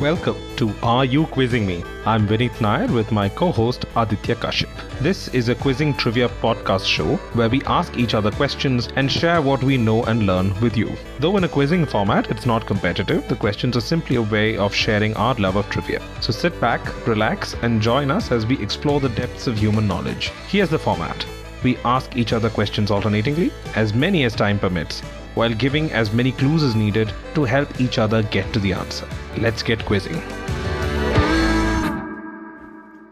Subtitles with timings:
[0.00, 1.84] Welcome to Are You Quizzing Me?
[2.04, 4.98] I'm Vineet Nair with my co host Aditya Kashyap.
[4.98, 9.40] This is a quizzing trivia podcast show where we ask each other questions and share
[9.40, 10.90] what we know and learn with you.
[11.20, 14.74] Though in a quizzing format, it's not competitive, the questions are simply a way of
[14.74, 16.02] sharing our love of trivia.
[16.20, 20.32] So sit back, relax, and join us as we explore the depths of human knowledge.
[20.48, 21.24] Here's the format
[21.62, 25.02] we ask each other questions alternatingly, as many as time permits,
[25.34, 29.06] while giving as many clues as needed to help each other get to the answer.
[29.38, 30.20] Let's get quizzing.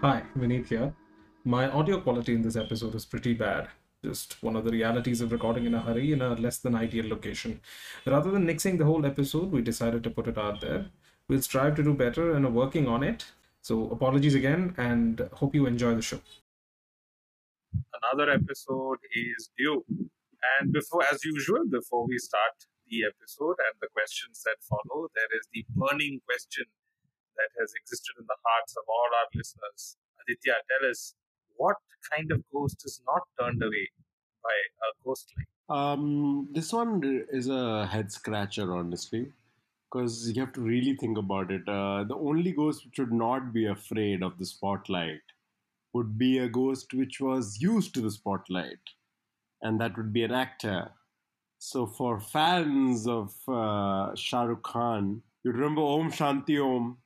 [0.00, 0.92] Hi, Vineet here.
[1.44, 3.68] My audio quality in this episode is pretty bad.
[4.04, 7.08] Just one of the realities of recording in a hurry in a less than ideal
[7.08, 7.60] location.
[8.04, 10.86] Rather than nixing the whole episode, we decided to put it out there.
[11.28, 13.24] We'll strive to do better and are working on it.
[13.60, 16.20] So, apologies again and hope you enjoy the show.
[18.02, 19.84] Another episode is due.
[20.58, 25.30] And before, as usual, before we start the episode and the questions that follow, there
[25.38, 26.66] is the burning question
[27.36, 29.96] that has existed in the hearts of all our listeners.
[30.20, 31.14] Aditya, tell us
[31.56, 31.76] what
[32.10, 33.88] kind of ghost is not turned away
[34.42, 34.56] by
[34.88, 35.46] a ghost light?
[35.68, 39.32] Um, this one is a head scratcher, honestly,
[39.90, 41.62] because you have to really think about it.
[41.68, 45.22] Uh, the only ghost which would not be afraid of the spotlight
[45.92, 48.80] would be a ghost which was used to the spotlight,
[49.62, 50.90] and that would be an actor.
[51.58, 56.98] So, for fans of uh, Shah Rukh Khan, you remember Om Shanti Om,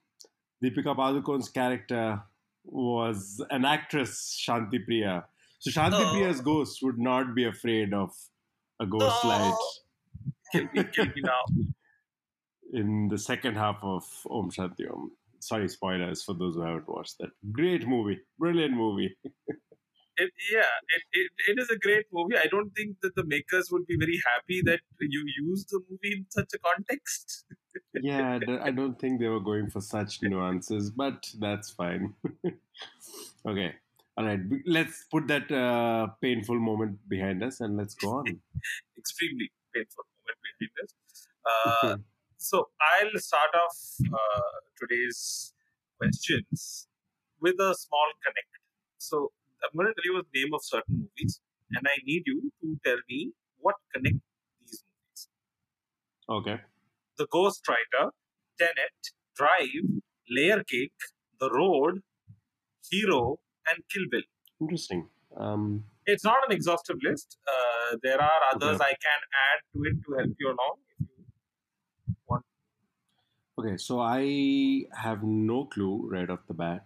[0.64, 2.22] Deepika Padukone's character
[2.64, 5.24] was an actress, Shanti Priya.
[5.58, 6.12] So, Shanti Oh.
[6.12, 8.10] Priya's ghost would not be afraid of
[8.80, 9.28] a ghost Oh.
[9.28, 11.44] light Kill me now.
[12.72, 15.10] in the second half of Om Shanti Om.
[15.40, 17.30] Sorry, spoilers for those who haven't watched that.
[17.52, 19.16] Great movie, brilliant movie.
[20.18, 22.36] It, yeah, it, it, it is a great movie.
[22.36, 26.16] I don't think that the makers would be very happy that you use the movie
[26.16, 27.44] in such a context.
[27.94, 32.14] yeah, I don't- think they were going for such nuances, but that's fine.
[33.46, 33.74] okay,
[34.16, 34.40] all right.
[34.66, 38.40] Let's put that uh, painful moment behind us and let's go on.
[38.98, 41.28] Extremely painful moment behind us.
[41.44, 41.96] Uh,
[42.38, 43.76] so I'll start off
[44.12, 45.52] uh, today's
[45.98, 46.88] questions
[47.40, 48.52] with a small connect.
[48.98, 49.32] So
[49.66, 51.40] I'm going to tell you the name of certain movies,
[51.72, 54.16] and I need you to tell me what connect
[54.60, 55.28] these movies.
[56.28, 56.60] okay.
[57.18, 58.10] The Ghost Ghostwriter,
[58.58, 58.98] Tenet,
[59.36, 59.86] Drive,
[60.30, 60.92] Layer Cake,
[61.40, 62.02] The Road,
[62.90, 63.38] Hero,
[63.68, 64.22] and Kill Bill.
[64.60, 65.08] Interesting.
[65.36, 67.38] Um, It's not an exhaustive list.
[67.48, 68.84] Uh, there are others Okay.
[68.84, 70.76] I can add to it to help you along.
[71.00, 71.08] If
[72.08, 72.44] you want.
[73.58, 76.84] okay, so I have no clue right off the bat.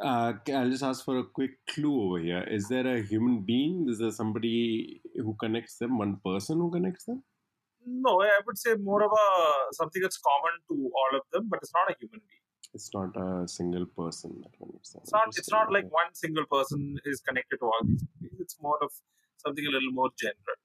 [0.00, 2.42] Uh, I'll just ask for a quick clue over here.
[2.44, 3.86] Is there a human being?
[3.88, 5.98] Is there somebody who connects them?
[5.98, 7.22] One person who connects them?
[7.86, 11.58] No, I would say more of a something that's common to all of them, but
[11.62, 12.40] it's not a human being.
[12.72, 15.02] It's not a single person that connects them.
[15.02, 15.28] It's not.
[15.36, 18.02] It's not like one single person is connected to all these.
[18.40, 18.90] It's more of
[19.36, 20.56] something a little more general.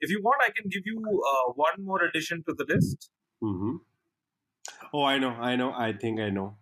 [0.00, 3.10] If you want, I can give you uh, one more addition to the list.
[3.42, 3.76] Mm-hmm.
[4.92, 5.72] Oh, I know, I know.
[5.72, 6.56] I think I know.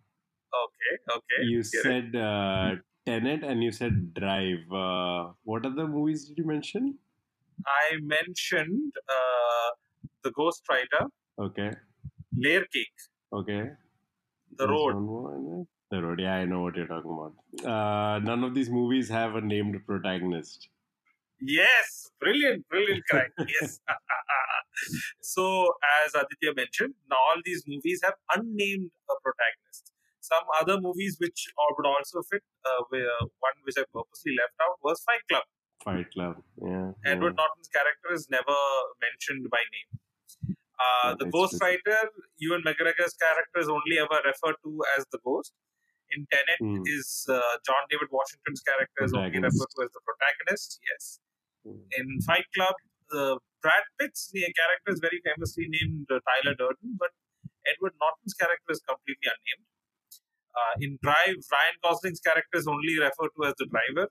[0.62, 1.44] Okay, okay.
[1.44, 2.72] you said uh,
[3.06, 4.70] Tenet and you said Drive.
[4.72, 6.98] Uh, what other movies did you mention?
[7.66, 9.70] I mentioned uh,
[10.22, 11.08] the Ghostwriter.
[11.38, 11.70] Okay,
[12.36, 13.00] Layer Cake,
[13.32, 13.70] okay.
[14.56, 14.94] The There's Road.
[14.94, 15.64] one more in there.
[15.90, 16.20] The Road.
[16.20, 17.68] Yeah, I know what you're talking about.
[17.68, 20.68] Uh, none of these movies have a named protagonist.
[21.40, 23.32] Yes, brilliant, brilliant, correct.
[23.60, 23.80] Yes.
[25.20, 25.72] so,
[26.04, 29.92] as Aditya mentioned, now all these movies have unnamed uh, protagonists.
[30.30, 33.12] Some other movies which uh, would also fit, uh, where
[33.48, 35.44] one which I purposely left out was Fight Club.
[35.84, 36.36] Fight Club.
[36.70, 36.92] Yeah.
[37.12, 38.56] Edward Norton's character is never
[39.06, 39.90] mentioned by name.
[40.84, 42.00] Uh, Yeah, the it's Ghostwriter,
[42.44, 45.52] Ewan McGregor's character is only ever referred to as the Ghost.
[46.14, 46.82] In Tenet, Hmm.
[46.94, 50.80] is uh, John David Washington's character is only referred to as the protagonist.
[50.90, 51.04] Yes.
[51.64, 51.80] Hmm.
[52.00, 52.76] In Fight Club,
[53.18, 57.12] uh, Brad Pitt's the character is very famously named uh, Tyler Durden, but
[57.72, 59.64] Edward Norton's character is completely unnamed.
[60.54, 64.08] Uh, in Drive, Ryan Gosling's character is only referred to as the driver.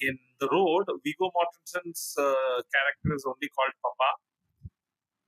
[0.00, 4.10] In The Road, Viggo Mortensen's uh, character is only called Papa.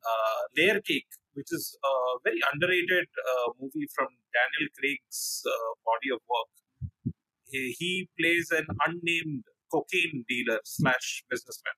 [0.05, 1.93] Uh, Layer Cake, which is a
[2.25, 7.15] very underrated uh, movie from Daniel Craig's uh, body of work.
[7.47, 11.75] He, he plays an unnamed cocaine dealer slash businessman.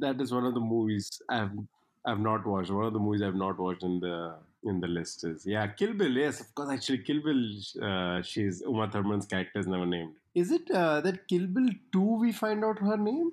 [0.00, 1.56] That is one of the movies I've
[2.04, 2.70] I've not watched.
[2.70, 5.92] One of the movies I've not watched in the in the list is yeah, Kill
[5.94, 6.10] Bill.
[6.10, 6.70] Yes, of course.
[6.70, 7.42] Actually, Kill Bill.
[7.88, 10.14] Uh, she's Uma Thurman's character is never named.
[10.34, 12.18] Is it uh, that Kill Bill two?
[12.20, 13.30] We find out her name.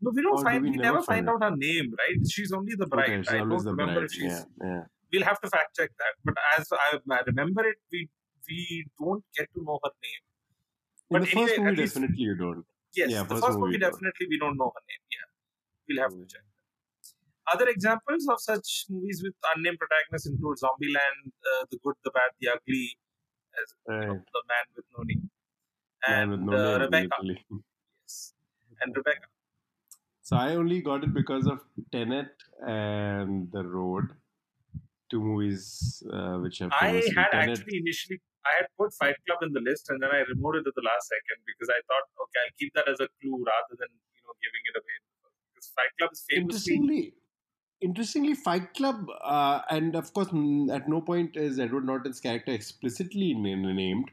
[0.00, 0.62] No, we don't Or do find.
[0.62, 2.28] we We, never find find out her name, right?
[2.30, 3.10] She's only the bride.
[3.10, 4.04] Okay, I don't remember bride.
[4.04, 4.22] if she's.
[4.32, 4.82] Yeah, yeah.
[5.12, 6.14] we'll have to fact check that.
[6.24, 8.08] But as I, I remember it, we
[8.48, 10.22] we don't get to know her name.
[11.10, 12.64] In But the first movie, least- definitely you don't.
[12.96, 15.02] Yes, Yeah, the first first movie movie definitely we don't know her name.
[15.16, 15.26] Yeah,
[15.88, 16.30] we'll have to Mm.
[16.32, 16.42] check.
[17.52, 22.30] Other examples of such movies with unnamed protagonists include Zombieland, uh, The Good, the Bad,
[22.40, 22.98] the Ugly,
[23.60, 25.30] as you know, the Man with No Name,
[26.06, 27.16] and with no uh, name, Rebecca.
[27.22, 27.62] literally.
[28.04, 28.34] Yes,
[28.80, 29.26] and Rebecca.
[30.22, 31.60] So I only got it because of
[31.90, 32.32] Tenet
[32.66, 34.08] and The Road,
[35.10, 36.70] two movies uh, which have.
[36.72, 40.02] I famously- had Tenet- actually initially I had put Fight Club in the list, and
[40.02, 42.88] then I removed it at the last second because I thought, okay, I'll keep that
[42.88, 44.96] as a clue rather than you know giving it away.
[45.54, 47.04] Because Fight Club is famously Interestingly,
[47.80, 53.34] interestingly, Fight Club, uh, and of course, at no point is Edward Norton's character explicitly
[53.34, 54.10] named,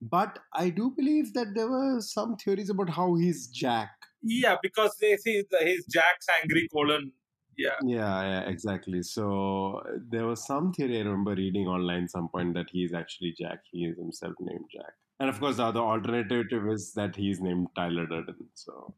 [0.00, 3.90] but I do believe that there were some theories about how he's Jack.
[4.22, 7.12] yeah, because they say that he's Jack's angry colon.
[7.56, 9.02] Yeah, Yeah, yeah, exactly.
[9.02, 13.60] So there was some theory I remember reading online some point that he's actually Jack.
[13.70, 14.94] He is himself named Jack.
[15.20, 18.48] And of course, the other alternative is that he's named Tyler Durden.
[18.54, 18.94] So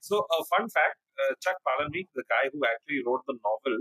[0.00, 3.76] So, a fun fact uh, Chuck Palahniuk, the guy who actually wrote the novel,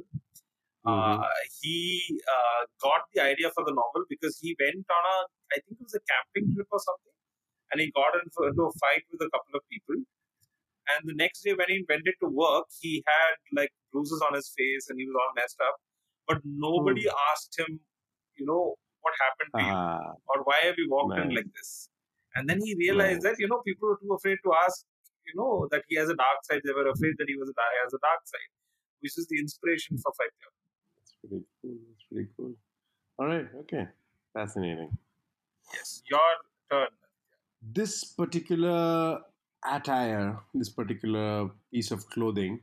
[0.85, 1.19] Mhm.
[1.23, 1.77] uh, he
[2.35, 5.17] uh, got the idea for the novel because he went on a,
[5.53, 7.15] I think it was a camping trip or something,
[7.71, 9.99] and he got into into a fight with a couple of people.
[10.91, 14.51] And the next day, when he went into work, he had like bruises on his
[14.57, 15.77] face and he was all messed up.
[16.27, 17.79] But nobody asked him,
[18.37, 21.89] you know, what happened to you Ah, or why have you walked in like this?
[22.35, 24.85] And then he realized that, you know, people were too afraid to ask,
[25.31, 26.61] you know, that he has a dark side.
[26.63, 28.51] They were afraid that he was a, he has a dark side,
[29.01, 30.53] which is the inspiration for Fight Club.
[30.97, 31.77] that's pretty cool.
[31.89, 32.53] That's pretty cool.
[33.17, 33.47] All right.
[33.61, 33.87] Okay.
[34.33, 34.97] Fascinating.
[35.73, 36.19] Yes, your
[36.71, 36.87] turn.
[37.61, 39.19] This particular
[39.69, 42.61] attire, this particular piece of clothing,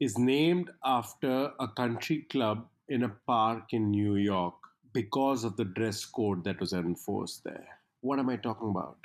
[0.00, 4.54] is named after a country club in a park in New York
[4.92, 7.66] because of the dress code that was enforced there.
[8.00, 8.98] What am I talking about?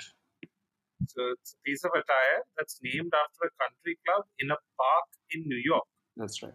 [1.08, 5.08] So it's a piece of attire that's named after a country club in a park
[5.30, 5.86] in New York.
[6.16, 6.52] That's right.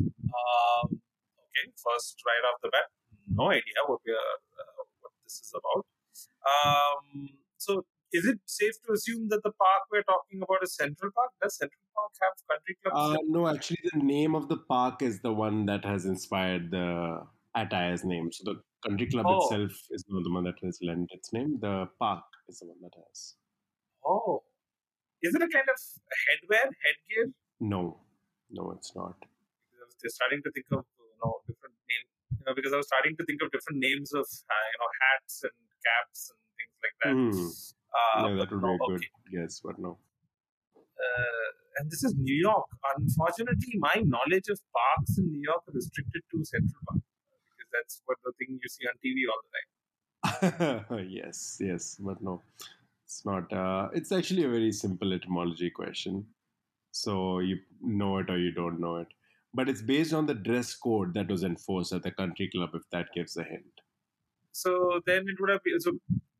[0.00, 2.88] Um, okay, first right off the bat,
[3.28, 5.84] no idea what we are, uh, what this is about.
[6.46, 7.28] Um,
[7.58, 11.30] so is it safe to assume that the park we're talking about is Central Park?
[11.42, 13.18] Does Central Park have country clubs?
[13.18, 17.20] Uh, no, actually, the name of the park is the one that has inspired the
[17.54, 18.32] attire's name.
[18.32, 19.38] So the country club Oh.
[19.38, 21.58] itself is not the one that has lent its name.
[21.60, 23.36] The park is the one that has.
[24.04, 24.42] Oh,
[25.22, 25.78] is it a kind of
[26.24, 27.32] headwear, headgear?
[27.60, 28.00] No,
[28.50, 29.16] no, it's not.
[29.20, 32.10] Because I was just starting to think of you know different names.
[32.38, 34.90] You know, because I was starting to think of different names of uh, you know
[35.02, 35.56] hats and
[35.88, 37.14] caps and things like that.
[37.14, 37.48] Hmm.
[37.90, 39.04] Uh, yeah, but that would no, be good
[39.34, 39.98] guess, but no.
[40.76, 42.66] Uh, and this is New York.
[42.96, 47.00] Unfortunately, my knowledge of parks in New York is restricted to Central Park
[47.72, 51.08] that's what the thing you see on TV all the time.
[51.10, 52.42] yes, yes, but no,
[53.06, 53.52] it's not.
[53.52, 56.26] Uh, it's actually a very simple etymology question.
[56.92, 59.08] So you know it or you don't know it.
[59.52, 62.82] But it's based on the dress code that was enforced at the country club, if
[62.92, 63.64] that gives a hint.
[64.52, 65.92] So then it would have been so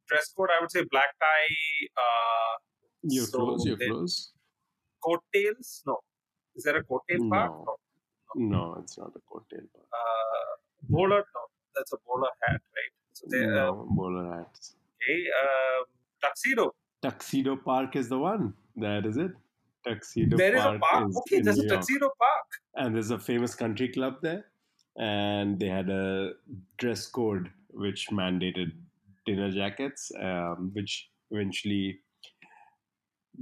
[0.08, 0.48] dress code.
[0.56, 1.54] I would say black tie,
[1.96, 2.52] uh,
[3.02, 4.32] You're So you're then- close.
[5.04, 5.82] coat tails.
[5.86, 5.98] No,
[6.54, 7.50] is there a coat tail part?
[7.50, 7.64] No.
[7.64, 7.76] No.
[8.36, 9.88] No, it's not a coattail part.
[9.92, 10.52] Uh,
[10.90, 11.18] bowler.
[11.34, 11.40] No,
[11.76, 12.92] that's a bowler hat, right?
[13.12, 14.74] So they, uh, No, bowler hats.
[14.96, 15.20] okay.
[15.42, 15.84] Um,
[16.22, 16.74] tuxedo.
[17.02, 18.52] Tuxedo Park is the one.
[18.76, 19.32] That is it.
[19.86, 20.64] Tuxedo there Park.
[20.64, 21.08] There is a park.
[21.10, 21.74] is Okay, there's a York.
[21.80, 22.46] tuxedo park.
[22.76, 24.44] and there's a famous country club there
[24.98, 26.32] and they had a
[26.78, 28.72] dress code which mandated
[29.26, 32.00] dinner jackets um, which eventually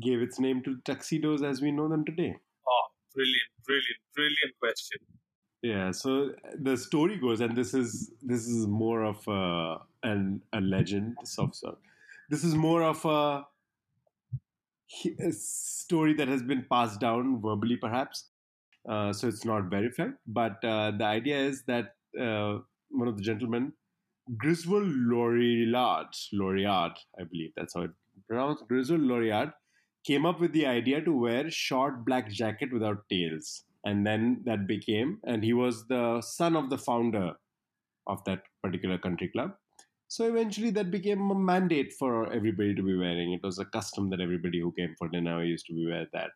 [0.01, 2.33] gave its name to tuxedos as we know them today
[2.73, 4.99] Oh, brilliant, brilliant, brilliant question.
[5.63, 10.61] Yeah so the story goes and this is this is more of a an, a
[10.61, 11.79] legend of sort
[12.31, 13.45] this is more of a,
[15.21, 18.27] a story that has been passed down verbally perhaps
[18.89, 20.15] uh, so it's not verified.
[20.27, 22.59] But uh, the idea is that uh,
[22.91, 23.73] one of the gentlemen,
[24.37, 27.91] Griswold Lorillard, Lorillard, I believe that's how it
[28.27, 29.53] pronounced, Griswold Lorillard,
[30.05, 34.67] came up with the idea to wear short black jacket without tails, and then that
[34.67, 37.33] became, and he was the son of the founder
[38.07, 39.53] of that particular country club.
[40.09, 43.33] So eventually, that became a mandate for everybody to be wearing.
[43.33, 46.31] It was a custom that everybody who came for dinner used to be wear that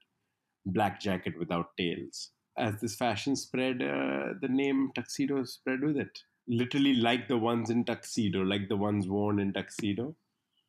[0.66, 2.30] black jacket without tails.
[2.58, 6.18] As this fashion spread, uh, the name tuxedo spread with it.
[6.46, 10.14] Literally, like the ones in tuxedo, like the ones worn in tuxedo.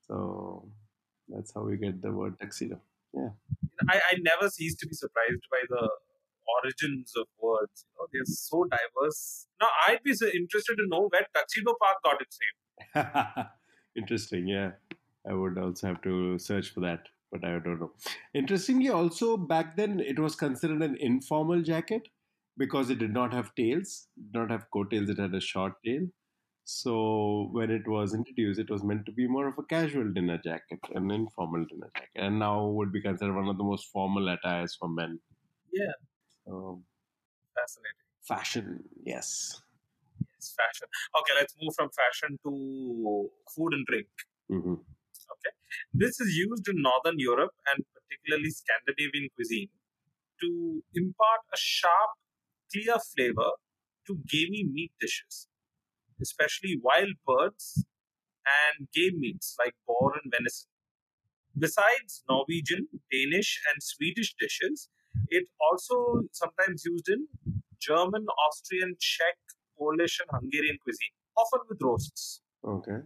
[0.08, 0.70] So
[1.28, 2.80] that's how we get the word tuxedo.
[3.14, 3.30] Yeah
[3.90, 5.90] i, I never cease to be surprised by the
[6.64, 7.86] origins of words.
[7.88, 9.48] You know, they're so diverse.
[9.62, 13.46] Now, I'd be so interested to know where Tuxedo Park got its name.
[13.96, 14.72] Interesting, yeah.
[15.28, 17.92] I would also have to search for that, but I don't know.
[18.34, 22.10] Interestingly, also back then it was considered an informal jacket
[22.58, 26.08] because it did not have tails, did not have coattails, it had a short tail.
[26.66, 30.40] So when it was introduced, it was meant to be more of a casual dinner
[30.44, 34.30] jacket, an informal dinner jacket, and now would be considered one of the most formal
[34.30, 35.20] attires for men.
[35.74, 35.92] Yeah.
[36.46, 36.84] So,
[37.56, 38.08] Fascinating.
[38.28, 39.62] fashion, yes.
[40.38, 40.88] It's fashion.
[41.20, 44.08] Okay, let's move from fashion to food and drink.
[44.50, 44.76] hmm
[45.34, 45.54] okay
[45.94, 49.70] This is used in Northern Europe and particularly Scandinavian cuisine
[50.42, 50.50] to
[50.96, 52.12] impart a sharp,
[52.74, 53.52] clear flavor
[54.08, 55.48] to gamey meat dishes,
[56.22, 57.86] especially wild birds
[58.60, 60.70] and game meats like boar and venison.
[61.58, 64.90] Besides Norwegian, Danish, and Swedish dishes,
[65.30, 67.28] it also sometimes used in
[67.80, 69.38] German, Austrian, Czech,
[69.78, 72.42] Polish, and Hungarian cuisine, often with roasts.
[72.66, 73.00] Okay.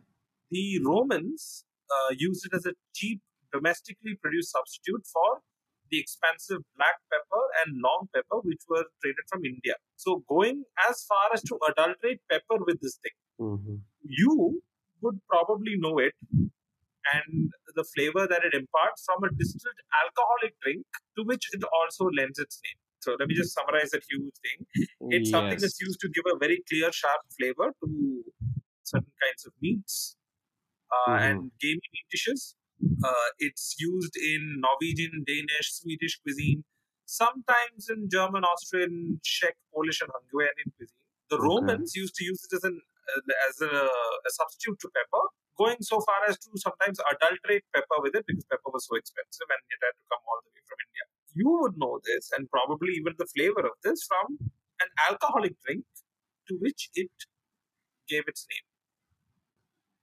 [0.51, 3.21] The Romans uh, used it as a cheap,
[3.51, 5.41] domestically produced substitute for
[5.89, 9.75] the expensive black pepper and long pepper, which were traded from India.
[9.95, 13.75] So, going as far as to adulterate pepper with this thing, hmm
[14.09, 14.61] you
[15.01, 16.13] would probably know it
[17.13, 20.85] and the flavor that it imparts from a distilled alcoholic drink
[21.17, 22.79] to which it also lends its name.
[22.99, 24.65] So, let me just summarize that huge thing.
[25.09, 28.23] It's something that's used to give a very clear, sharp flavor to
[28.83, 30.17] certain kinds of meats
[30.91, 31.29] uh, Mhm.
[31.29, 32.55] and gamey meat dishes.
[33.03, 36.63] Uh, it's used in Norwegian, Danish, Swedish cuisine,
[37.05, 41.03] sometimes in German, Austrian, Czech, Polish, and Hungarian cuisine.
[41.29, 41.45] The Okay.
[41.49, 42.81] Romans used to use it as an
[43.15, 43.73] uh, as a,
[44.29, 45.25] a substitute to pepper,
[45.57, 49.47] going so far as to sometimes adulterate pepper with it because pepper was so expensive
[49.49, 51.05] and it had to come all the way from India.
[51.35, 54.37] You would know this and probably even the flavor of this from
[54.81, 55.85] an alcoholic drink
[56.49, 57.11] to which it
[58.07, 58.65] gave its name.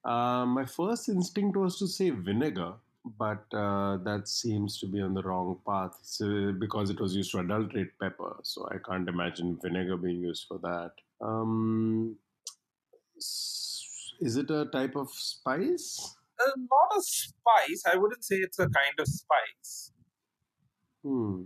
[0.05, 5.15] Uh, my first instinct was to say vinegar, but uh, that seems to be on
[5.15, 8.37] the wrong path so, because it was used to adulterate pepper.
[8.43, 10.93] So I can't imagine vinegar being used for that.
[11.21, 12.19] Um,
[13.17, 13.64] s-
[14.21, 16.17] is it a type of spice?
[16.41, 17.83] Uh, not a spice.
[17.93, 19.93] I wouldn't say it's a kind of spice.
[21.03, 21.43] Hmm.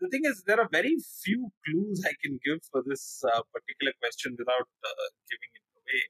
[0.00, 3.92] The thing is, there are very few clues I can give for this uh, particular
[4.00, 6.02] question without uh, giving it away.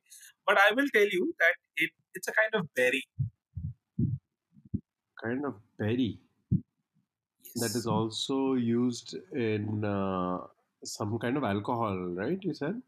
[0.46, 3.04] But I will tell you that it, it's a kind of berry.
[5.22, 6.20] Kind of berry
[7.56, 7.72] Yes.
[7.72, 10.38] that is also used in uh,
[10.84, 12.38] some kind of alcohol, right?
[12.42, 12.82] You said?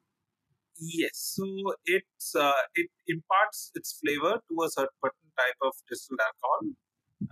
[0.81, 1.45] Yes, so
[1.85, 6.61] it's uh, it imparts its flavor to a certain type of distilled alcohol,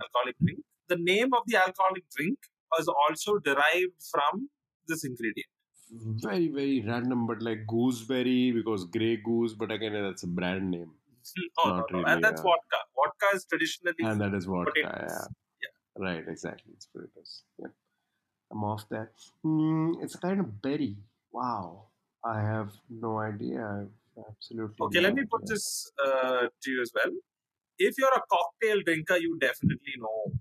[0.01, 0.59] alcoholic drink.
[0.89, 2.37] The name of the alcoholic drink
[2.77, 4.49] was also derived from
[4.87, 5.47] this ingredient.
[5.89, 10.91] Very, very random, but like gooseberry because Grey Goose, but again, that's a brand name.
[11.57, 12.43] No, no, Not no, really, and that's yeah.
[12.43, 12.77] vodka.
[12.95, 15.27] Vodka is traditionally And that is vodka, potatoes.
[15.61, 16.03] yeah.
[16.05, 16.71] Right, exactly.
[16.73, 17.43] It's potatoes.
[17.59, 17.67] Yeah.
[18.51, 19.11] I'm off that.
[19.45, 20.95] Mm, it's a kind of berry.
[21.33, 21.86] Wow.
[22.25, 23.61] I have no idea.
[23.61, 27.11] I've absolutely Okay, no let me put this uh, to you as well.
[27.77, 30.31] If you're a cocktail drinker, you definitely know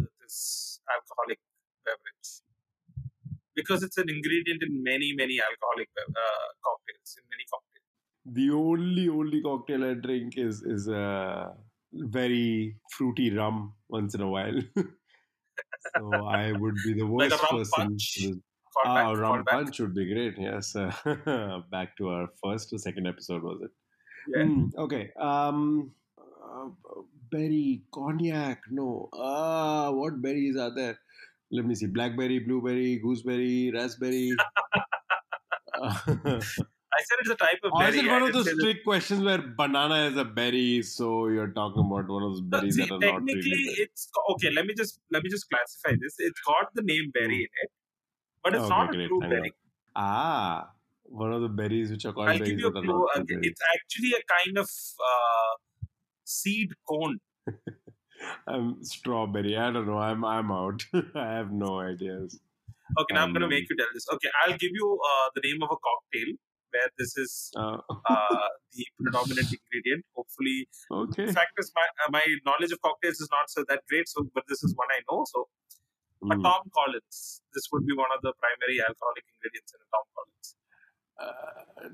[0.00, 1.38] uh, this alcoholic
[1.84, 2.42] beverage
[3.54, 7.16] because it's an ingredient in many, many alcoholic uh, cocktails.
[7.18, 7.68] In many cocktails.
[8.26, 11.54] The only only cocktail I drink is is a
[11.92, 14.60] very fruity rum once in a while.
[15.96, 18.42] so I would be the Like worst rum person.
[18.74, 18.84] Punch?
[18.84, 20.34] to- Call Ah, back, rum punch would be great.
[20.38, 20.72] Yes.
[21.70, 23.70] Back to our first or second episode, was it?
[24.34, 24.44] Yeah.
[24.44, 25.10] Hmm, okay.
[25.18, 26.68] Um, uh,
[27.30, 28.62] berry, cognac.
[28.70, 29.08] No.
[29.12, 30.98] Ah, what berries are there?
[31.50, 31.86] Let me see.
[31.86, 34.32] Blackberry, blueberry, gooseberry, raspberry.
[35.80, 35.94] Uh,
[36.90, 38.06] I said it's a type of or is berry.
[38.06, 42.08] it one of those trick questions where banana is a berry, so you're talking about
[42.08, 43.76] one of those No, berries see, that are not technically, really berry?
[43.82, 44.50] it's okay.
[44.50, 46.16] Let me just let me just classify this.
[46.18, 47.70] It's got the name berry in it,
[48.50, 48.64] but it's.
[48.64, 49.52] Okay, not a great, true berry.
[49.96, 50.70] Ah,
[51.04, 53.06] one of the berries which are called I'll give berries you a clue.
[53.14, 53.22] Uh.
[53.28, 54.68] It's actually a kind of
[55.12, 55.86] uh,
[56.24, 57.18] seed cone.
[58.48, 59.56] Um, strawberry.
[59.56, 59.98] I don't know.
[59.98, 60.84] I'm I'm out.
[61.14, 62.40] I have no ideas.
[62.98, 64.06] Okay, now I'm going to Um, make you tell this.
[64.12, 66.34] Okay, I'll give you uh, the name of a cocktail
[66.72, 67.78] where this is Uh,
[68.14, 70.04] uh, the predominant ingredient.
[70.16, 71.28] Hopefully, okay.
[71.28, 74.08] in fact, is my uh, my knowledge of cocktails is not so that great.
[74.08, 75.24] So, but this is one I know.
[75.32, 75.46] So,
[76.22, 76.42] a Hmm.
[76.42, 77.42] Tom Collins.
[77.54, 80.56] This would be one of the primary alcoholic ingredients in a Tom Collins.
[81.20, 81.88] Uh,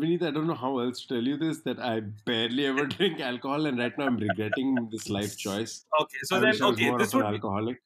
[0.00, 3.20] Vineet, I don't know how else to tell you this that I barely ever drink
[3.20, 5.84] alcohol, and right now I'm regretting this life choice.
[6.00, 7.78] Okay, so I then wish I was okay, more this of an would be, alcoholic.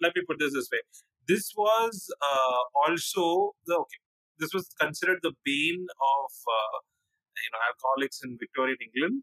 [0.00, 0.80] let me put this this way.
[1.28, 4.00] this was uh, also the okay.
[4.38, 6.78] This was considered the bane of uh,
[7.44, 9.22] you know alcoholics in Victorian England.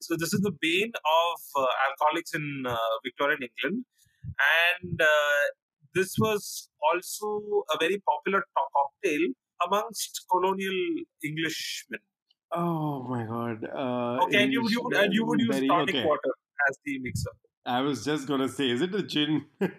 [0.00, 3.84] So this is the bane of uh, alcoholics in uh, Victorian England,
[4.80, 5.42] and uh,
[5.94, 9.22] this was also a very popular cocktail
[9.66, 10.78] amongst colonial
[11.24, 12.00] Englishmen.
[12.52, 13.64] Oh my god.
[13.64, 16.04] Uh, Okay, and you, would- you would and you would use Very- tonic okay.
[16.04, 16.32] water
[16.68, 17.30] as the mixer.
[17.64, 19.44] I was just gonna say, is it a gin?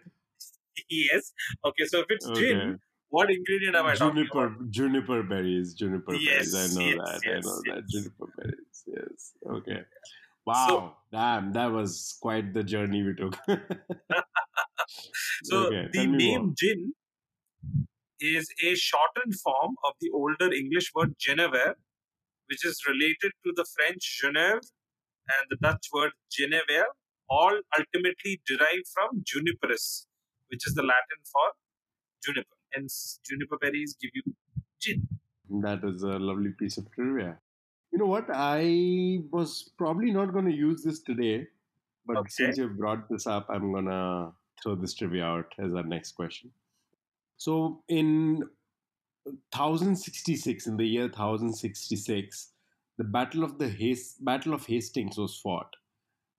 [0.89, 1.33] Yes.
[1.65, 2.49] Okay, so if it's Okay.
[2.49, 4.69] gin, what ingredient am I talking about?
[4.69, 6.55] juniper berries, juniper Yes, berries.
[6.55, 7.21] I know yes, that.
[7.25, 7.87] yes, I know that.
[7.89, 8.83] Juniper berries.
[8.85, 9.33] Yes.
[9.57, 9.79] Okay.
[10.47, 10.95] Wow.
[11.11, 13.37] Damn, that was quite the journey we took.
[15.43, 16.53] So Okay, the name more.
[16.57, 16.93] gin
[18.19, 21.73] is a shortened form of the older English word Genever,
[22.47, 24.65] which is related to the French Genève
[25.33, 26.85] and the Dutch word Genever,
[27.29, 30.07] all ultimately derived from juniperus,
[30.47, 31.51] which is the Latin for
[32.23, 32.55] juniper.
[32.71, 34.23] Hence, juniper berries give you
[34.81, 35.07] gin.
[35.61, 37.39] That is a lovely piece of trivia.
[37.91, 38.25] You know what?
[38.33, 41.47] I was probably not going to use this today,
[42.05, 42.29] but Okay.
[42.29, 46.13] since you've brought this up, I'm going to throw this trivia out as our next
[46.13, 46.51] question.
[47.37, 48.43] So, in
[49.51, 52.51] 1066, in the year 1066,
[52.97, 55.75] the Battle of the Hast- Battle of Hastings was fought.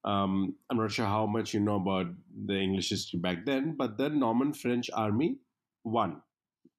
[0.04, 2.06] Um, I'm not sure how much you know about
[2.46, 5.38] the English history back then, but the Norman French army
[5.84, 6.22] won.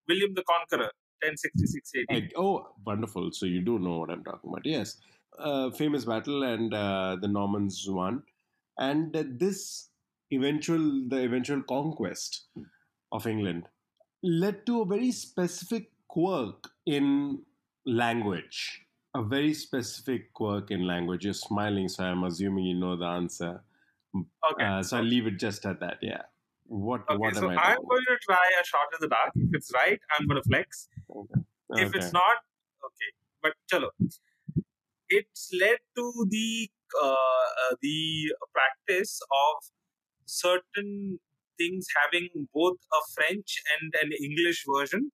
[0.08, 2.34] William the Conqueror, 1066 AD.
[2.38, 3.32] Oh, wonderful.
[3.32, 4.66] So you do know what I'm talking about.
[4.66, 4.98] Yes.
[5.38, 8.24] Uh, famous battle, and uh, the Normans won.
[8.78, 9.90] And uh, this
[10.32, 12.48] eventual, the eventual conquest
[13.12, 13.68] of England
[14.24, 17.42] led to a very specific quirk in
[17.86, 18.82] language.
[19.16, 21.26] A very specific quirk in language.
[21.26, 23.62] You're smiling, so I'm assuming you know the answer.
[24.16, 24.64] Okay.
[24.64, 25.98] Uh, so I'll leave it just at that.
[26.02, 26.24] Yeah.
[26.70, 29.32] What, Okay, what so am I I'm going to try a shot in the dark.
[29.36, 30.88] If it's right, I'm going to flex.
[31.10, 31.82] about?
[31.82, 32.38] If it's not,
[32.86, 33.10] okay.
[33.42, 33.90] But chalo.
[35.10, 36.70] It's led to the
[37.02, 39.72] uh, uh, the practice of
[40.26, 41.20] certain
[41.58, 45.12] things having both a French and an English version.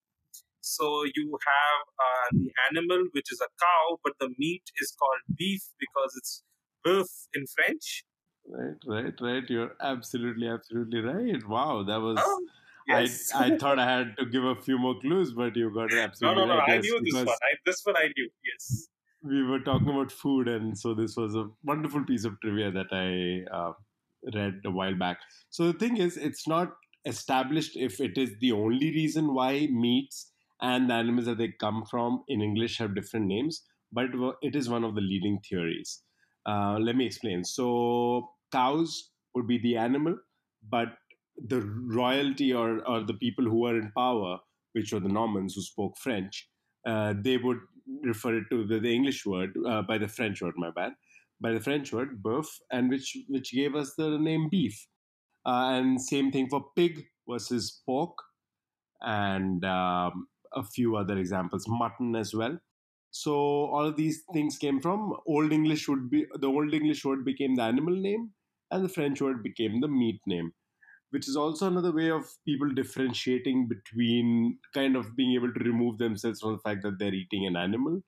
[0.60, 5.38] So you have uh, the animal, which is a cow, but the meat is called
[5.38, 6.44] beef because it's
[6.86, 8.04] bœuf in French.
[8.48, 9.44] Right, right, right.
[9.50, 11.48] You're absolutely, absolutely right.
[11.48, 12.18] Wow, that was.
[12.20, 12.42] Oh,
[12.88, 13.32] yes.
[13.34, 15.94] I, I thought I had to give a few more clues, but you got it
[15.94, 16.58] no, absolutely no, no.
[16.60, 16.70] right.
[16.70, 17.28] I knew this one.
[17.28, 18.30] I, this one I knew.
[18.52, 18.88] Yes.
[19.24, 22.88] we were talking about food, and so this was a wonderful piece of trivia that
[22.92, 23.74] I uh,
[24.34, 25.18] read a while back.
[25.50, 26.74] So the thing is, it's not
[27.06, 30.32] established if it is the only reason why meats
[30.62, 34.08] and the animals that they come from in English have different names, but
[34.42, 36.02] it is one of the leading theories.
[36.46, 37.44] Uh, let me explain.
[37.44, 40.18] So cows would be the animal,
[40.70, 40.90] but
[41.48, 44.40] the royalty or, or the people who were in power,
[44.74, 46.50] which were the Normans who spoke French,
[46.86, 47.60] uh, they would
[48.04, 50.94] refer it to the, the English word uh, by the French word, my bad,
[51.42, 54.88] by the French word bœuf, and which which gave us the name beef.
[55.46, 58.18] Uh, and same thing for pig versus pork,
[59.02, 62.58] and um, a few other examples, mutton as well.
[63.22, 63.34] So
[63.76, 65.88] all of these things came from Old English.
[65.88, 68.30] Would be the Old English word became the animal name,
[68.72, 70.54] and the French word became the meat name
[71.12, 75.98] which is also another way of people differentiating between kind of being able to remove
[75.98, 78.02] themselves from the fact that they're eating an animal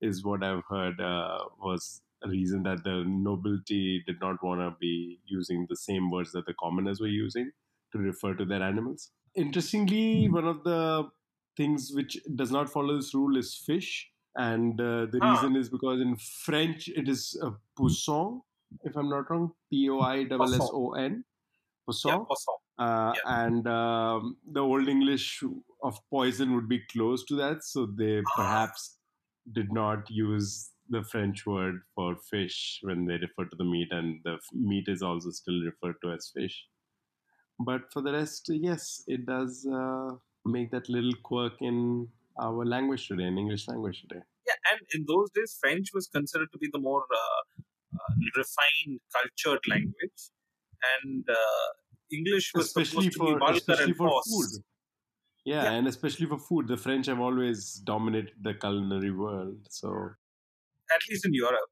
[0.00, 4.76] is what I've heard uh, was a reason that the nobility did not want to
[4.80, 7.50] be using the same words that the commoners were using
[7.92, 9.10] to refer to their animals.
[9.34, 11.08] Interestingly, one of the
[11.56, 14.10] things which does not follow this rule is fish.
[14.36, 15.32] And uh, the Ah.
[15.32, 18.42] reason is because in French it is a poisson,
[18.82, 21.24] if I'm not wrong, P O I S S O N.
[21.86, 22.10] Poisson.
[22.10, 22.54] Yeah, poisson.
[22.76, 25.42] Uh, and um, the old English
[25.82, 28.98] of poison would be close to that, so they perhaps
[29.52, 34.20] did not use the French word for fish when they refer to the meat, and
[34.24, 36.66] the f- meat is also still referred to as fish.
[37.60, 42.08] But for the rest, yes, it does uh, make that little quirk in
[42.40, 44.22] our language today, in English language today.
[44.46, 47.42] Yeah, and in those days, French was considered to be the more uh,
[47.96, 50.20] uh, refined, cultured language,
[51.02, 51.68] and uh,
[52.12, 54.30] English was especially supposed to be for especially and for coarse.
[54.30, 54.62] food.
[55.44, 55.72] Yeah, Yeah.
[55.72, 59.66] and especially for food, the French have always dominated the culinary world.
[59.70, 59.88] So
[60.94, 61.70] At least in Europe,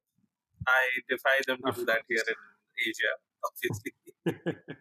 [0.66, 2.38] I defy them to Of do that here in
[2.88, 3.12] Asia.
[3.48, 3.92] Obviously.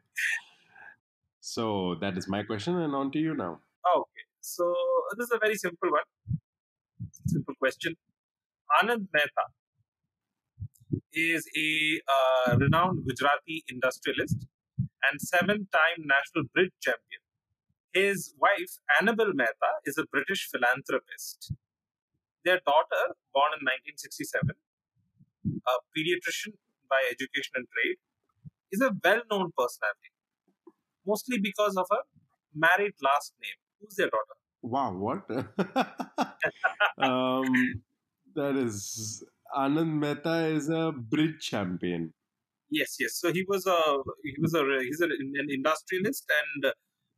[1.40, 3.60] so that is my question, and on to you now.
[3.98, 4.74] Okay, so
[5.18, 6.38] this is a very simple one.
[7.28, 7.96] Simple question.
[8.82, 9.46] Anand Mehta
[11.14, 14.48] is a uh, renowned Gujarati industrialist
[14.80, 17.22] and seven-time national bridge champion.
[17.94, 21.54] His wife, Annabel Mehta, is a British philanthropist.
[22.46, 24.56] Their daughter, born in 1967,
[25.46, 26.56] a pediatrician
[26.90, 27.98] by education and trade,
[28.72, 30.12] is a well known personality,
[31.06, 32.04] mostly because of her
[32.56, 33.60] married last name.
[33.82, 34.36] Who's their daughter?
[34.62, 35.30] Wow, what?
[36.98, 37.82] um,
[38.36, 39.24] that is
[39.58, 42.14] Anand Mehta is a bridge champion.
[42.70, 43.16] Yes, yes.
[43.16, 46.72] So he was a he was a he's a, an industrialist and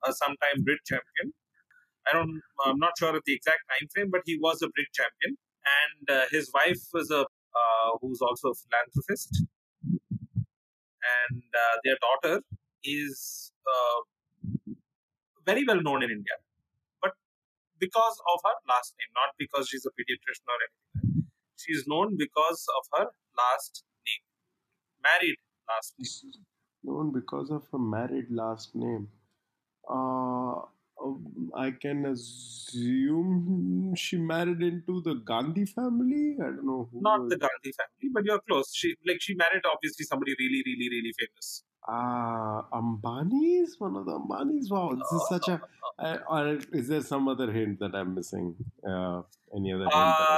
[0.05, 1.33] a sometime bridge champion.
[2.07, 4.91] I don't I'm not sure of the exact time frame, but he was a bridge
[4.93, 5.37] champion,
[5.79, 9.45] and uh, his wife was a uh, who's also a philanthropist,
[9.83, 12.41] and uh, their daughter
[12.83, 13.99] is uh,
[15.45, 16.37] very well known in India,
[17.83, 21.25] because of her last name, not because she's a pediatrician or anything.
[21.57, 24.23] She's known because of her last name,
[25.07, 25.37] married
[25.69, 26.43] last name.
[26.83, 29.07] Known because of her married last name.
[29.89, 30.55] Uh,
[31.03, 36.37] um, I can assume she married into the Gandhi family.
[36.39, 36.89] I don't know.
[36.91, 38.73] Who Not the Gandhi family, but you're close.
[38.73, 41.63] She like she married obviously somebody really, really, really famous.
[41.87, 44.71] Ah, Ambani's one of the Ambani's.
[44.71, 45.61] Wow, this is such a.
[45.99, 48.55] Uh, or is there some other hint that I'm missing?
[48.87, 49.21] Uh,
[49.55, 49.93] any other hint?
[49.93, 50.37] Uh,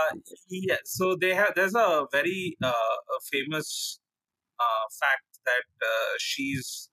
[0.50, 0.78] yeah.
[0.86, 1.54] So they have.
[1.56, 4.00] There's a very uh, a famous
[4.60, 6.90] uh, fact that uh, she's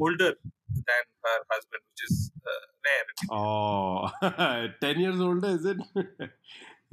[0.00, 0.34] older
[0.74, 3.04] than her husband, which is uh, rare.
[3.30, 5.78] Oh, 10 years older, is it?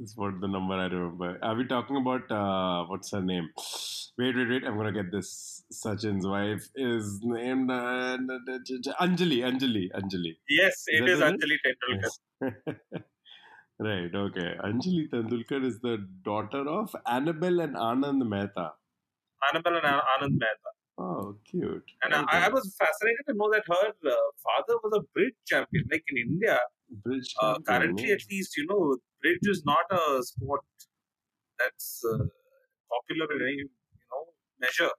[0.00, 1.38] That's what the number I remember.
[1.42, 3.50] Are we talking about uh, what's her name?
[4.18, 4.64] Wait, wait, wait.
[4.64, 5.62] I'm gonna get this.
[5.70, 8.16] Sachin's wife is named uh,
[8.98, 9.42] Anjali.
[9.50, 9.90] Anjali.
[9.98, 10.32] Anjali.
[10.48, 11.20] Yes, it that is?
[11.20, 12.12] Anjali Tendulkar.
[12.40, 13.04] Yes.
[13.78, 14.14] right.
[14.14, 14.48] Okay.
[14.70, 18.72] Anjali Tendulkar is the daughter of Annabelle and Anand Mehta.
[19.52, 20.70] Annabelle and Anand Mehta.
[20.98, 21.92] Oh, cute.
[22.02, 22.38] And I, Okay.
[22.38, 25.84] I was fascinated to know that her uh, father was a bridge champion.
[25.92, 26.58] Like in India,
[26.90, 28.14] Bridge uh, champion, currently no?
[28.14, 30.64] at least, you know, bridge is not a sport
[31.58, 32.24] that's uh,
[32.94, 34.22] popular in any you know
[34.60, 34.92] measure.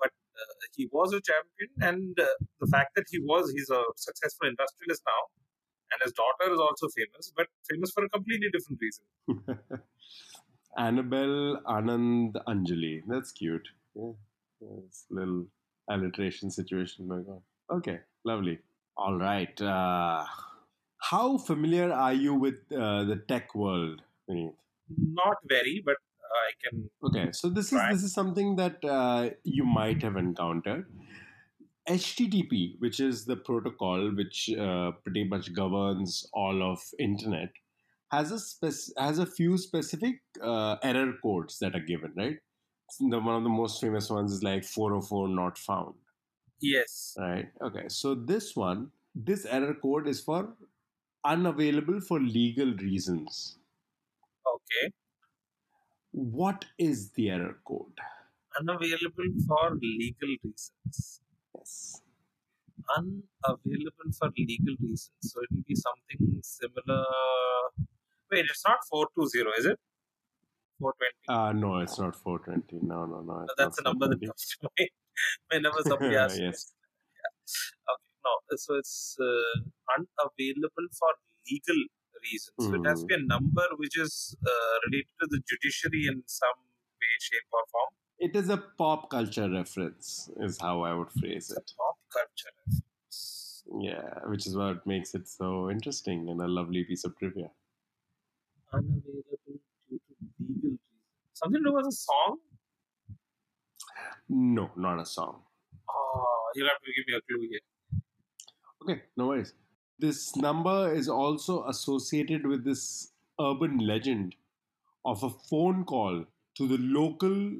[0.00, 2.26] But uh, he was a champion, and uh,
[2.60, 5.22] the fact that he was, he's a successful industrialist now,
[5.92, 9.04] and his daughter is also famous, but famous for a completely different reason.
[10.76, 13.02] Annabelle Anand Anjali.
[13.06, 13.68] That's cute.
[13.94, 14.12] Yeah.
[14.62, 14.66] A
[15.10, 15.46] little
[15.88, 17.40] alliteration situation going on.
[17.76, 18.58] Okay, lovely.
[18.96, 19.60] All right.
[21.04, 24.54] Uh, how familiar are you with uh, the tech world, Vineet?
[24.98, 26.90] Not very, but I can.
[27.04, 30.86] Okay, so this is this is something that uh, you might have encountered.
[31.86, 37.50] HTTP, which is the protocol which uh, pretty much governs all of internet,
[38.10, 42.12] has a spec- has a few specific uh, error codes that are given.
[42.16, 42.38] Right,
[43.00, 45.94] the one of the most famous ones is like 404 not found.
[46.60, 47.14] Yes.
[47.18, 47.48] Right.
[47.62, 50.54] Okay, so this one, this error code is for
[51.24, 53.58] unavailable for legal reasons.
[54.46, 54.92] Okay.
[56.12, 57.98] What is the error code?
[58.58, 61.20] Unavailable for legal reasons.
[61.54, 62.00] Yes.
[62.96, 65.10] unavailable for legal reasons.
[65.20, 67.04] So it will be something similar.
[68.30, 69.78] Wait, it's not 420, is it?
[70.78, 71.28] 420.
[71.28, 72.86] Uh, no, it's not 420.
[72.86, 73.42] No, no, no.
[73.44, 74.26] it's That's the number that 420.
[74.26, 74.90] comes to mind
[75.50, 76.38] whenever somebody asks.
[76.38, 76.72] Yes.
[77.16, 77.94] Yeah.
[77.94, 78.03] Okay.
[78.24, 79.60] No, so it's uh,
[79.96, 81.10] unavailable for
[81.50, 81.80] legal
[82.22, 82.54] reasons.
[82.58, 86.22] So it has to be a number which is uh, related to the judiciary in
[86.26, 86.58] some
[87.00, 87.90] way, shape, or form.
[88.18, 91.72] It is a pop culture reference, is how I would phrase it.
[91.76, 92.52] Pop culture.
[92.66, 93.64] reference.
[93.80, 97.50] Yeah, which is what makes it so interesting and a lovely piece of trivia.
[98.72, 100.78] Unavailable due to legal reasons.
[101.34, 102.38] Something to do with a song?
[104.28, 105.42] No, not a song.
[105.90, 107.60] Oh, you'll have to give me a clue here.
[108.84, 109.54] Okay, no worries.
[109.98, 114.34] This number is also associated with this urban legend
[115.04, 116.24] of a phone call
[116.56, 117.52] to the local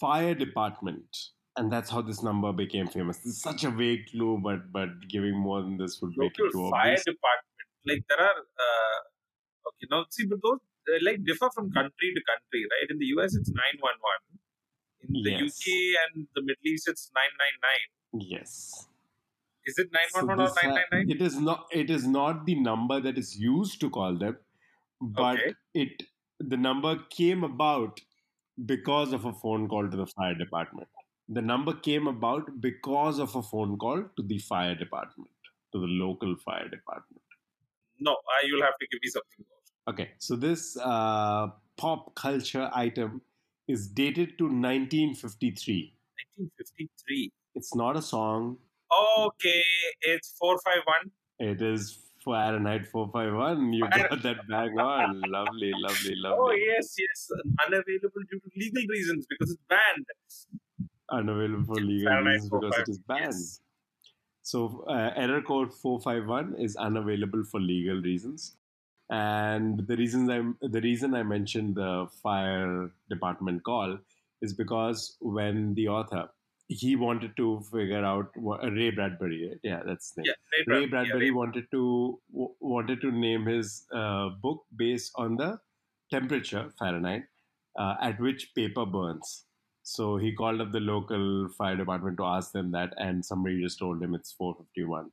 [0.00, 1.16] fire department.
[1.56, 3.18] And that's how this number became famous.
[3.18, 6.50] This is such a vague clue, but but giving more than this would make it
[6.50, 7.04] too Local fire obvious.
[7.04, 7.68] department.
[7.86, 8.98] Like there are, uh,
[9.68, 10.58] okay, now see, but those
[10.88, 12.90] uh, like differ from country to country, right?
[12.90, 14.40] In the US, it's 911.
[15.02, 15.42] In the Yes.
[15.46, 15.64] UK
[16.02, 18.26] and the Middle East, it's 999.
[18.32, 18.88] Yes.
[19.66, 21.10] Is it So 911 or this ha- 999?
[21.16, 24.36] it is not it is not the number that is used to call them,
[25.00, 25.54] but Okay.
[25.74, 26.02] it
[26.40, 28.00] the number came about
[28.66, 30.88] because of a phone call to the fire department.
[31.28, 35.30] The number came about because of a phone call to the fire department,
[35.72, 37.22] to the local fire department.
[38.00, 39.94] No, uh, you'll have to give me something more.
[39.94, 43.22] Okay, so this uh, pop culture item
[43.68, 45.94] is dated to 1953.
[46.26, 47.32] 1953.
[47.54, 48.58] It's not a song.
[49.26, 49.62] Okay,
[50.02, 51.10] it's 451.
[51.50, 53.72] It is Fahrenheit 451.
[53.72, 55.20] You got that bang on.
[55.26, 56.38] lovely, lovely, lovely.
[56.38, 57.30] Oh, yes, yes.
[57.66, 60.06] Unavailable due to legal reasons because it's banned.
[61.10, 63.34] Unavailable for legal Fahrenheit reasons because it is banned.
[63.34, 63.60] yes.
[64.42, 68.56] So uh, error code 451 is unavailable for legal reasons.
[69.10, 73.98] And the reasons I the reason I mentioned the fire department call
[74.40, 76.28] is because when the author
[76.68, 80.34] he wanted to figure out what, uh, Ray Bradbury, yeah, that's the name.
[80.66, 85.36] Yeah, Ray Ray Bradbury wanted to w- wanted to name his uh, book based on
[85.36, 85.58] the
[86.10, 87.24] temperature Fahrenheit
[87.78, 89.44] uh, at which paper burns.
[89.82, 93.78] So he called up the local fire department to ask them that, and somebody just
[93.78, 95.10] told him it's 451,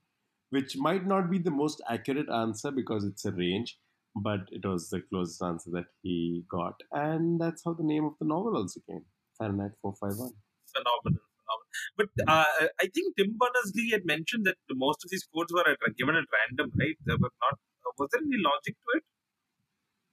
[0.52, 3.78] which might not be the most accurate answer because it's a range,
[4.16, 8.14] but it was the closest answer that he got, and that's how the name of
[8.20, 9.04] the novel also came,
[9.38, 10.32] Fahrenheit 451.
[10.74, 11.31] phenomenal, phenomenal.
[11.98, 12.46] But uh,
[12.80, 16.26] I think Tim Berners-Lee had mentioned that most of these codes were at, given at
[16.32, 16.98] random, right?
[17.06, 17.54] They were not.
[17.86, 19.04] Uh, was there any logic to it?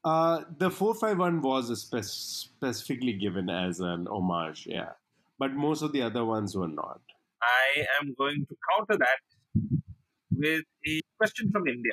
[0.05, 4.90] Uh, the 451 was a spec- specifically given as an homage, yeah.
[5.38, 7.01] But most of the other ones were not.
[7.42, 9.21] I am going to counter that
[10.31, 11.92] with a question from India.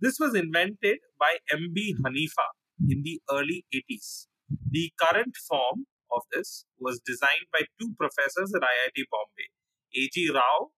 [0.00, 1.96] This was invented by M.B.
[2.04, 2.46] Hanifa
[2.88, 4.26] in the early 80s.
[4.70, 9.48] The current form of this was designed by two professors at IIT Bombay,
[9.94, 10.30] A.G.
[10.32, 10.70] Rao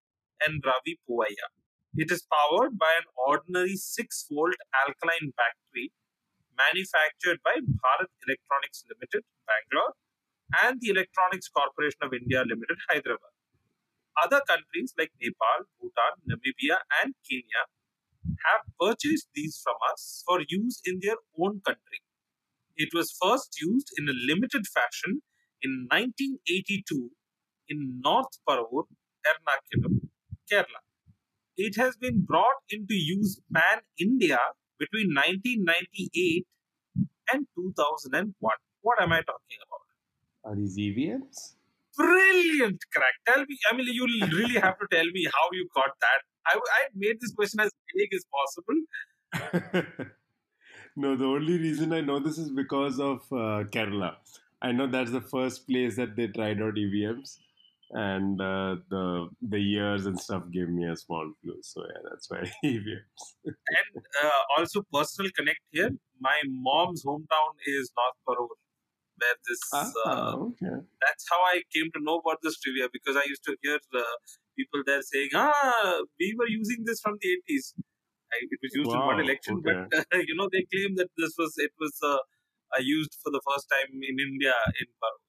[0.46, 1.50] and Ravi Poovaiah.
[1.96, 5.92] It is powered by an ordinary 6 volt alkaline battery
[6.56, 9.94] manufactured by Bharat Electronics Limited, Bangalore,
[10.62, 13.34] and the Electronics Corporation of India Limited, Hyderabad.
[14.22, 17.64] Other countries like Nepal, Bhutan, Namibia, and Kenya
[18.44, 22.02] have purchased these from us for use in their own country.
[22.82, 25.20] It was first used in a limited fashion
[25.60, 27.10] in 1982
[27.68, 28.84] in North Parur,
[29.30, 30.08] Ernakulam,
[30.50, 30.80] Kerala.
[31.58, 34.38] It has been brought into use pan India
[34.78, 36.46] between 1998
[37.34, 38.32] and 2001.
[38.80, 40.50] What am I talking about?
[40.50, 41.56] Are these EVMs?
[41.98, 43.12] Brilliant crack.
[43.28, 46.20] Tell me, I mean, you really have to tell me how you got that.
[46.46, 50.06] I, I made this question as vague as possible.
[51.02, 54.16] no, the only reason I know this is because of uh, Kerala.
[54.62, 57.38] I know that's the first place that they tried out EVMs,
[57.90, 61.58] and uh, the the years and stuff gave me a small clue.
[61.62, 63.24] So yeah, that's why EVMs.
[63.78, 65.90] And uh, also, personal connect here.
[66.20, 68.48] My mom's hometown is North Parur,
[69.20, 69.60] where this.
[69.74, 70.76] Ah, Uh, okay.
[71.04, 74.16] that's how I came to know about this trivia because I used to hear uh,
[74.58, 77.74] people there saying, "Ah, we were using this from the 80s."
[78.32, 79.86] It was used in one election, okay.
[79.90, 82.18] but uh, you know they claim that this was it was uh,
[82.76, 85.20] uh, used for the first time in India in Parur.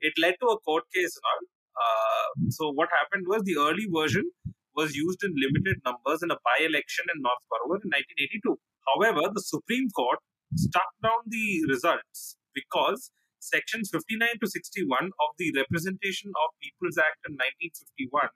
[0.00, 1.42] It led to a court case and all.
[1.72, 4.30] Uh, so what happened was the early version
[4.74, 8.58] was used in limited numbers in a by-election in North Parur in 1982.
[8.88, 10.18] However, the Supreme Court
[10.56, 17.20] struck down the results because sections 59 to 61 of the Representation of People's Act
[17.28, 18.28] in 1951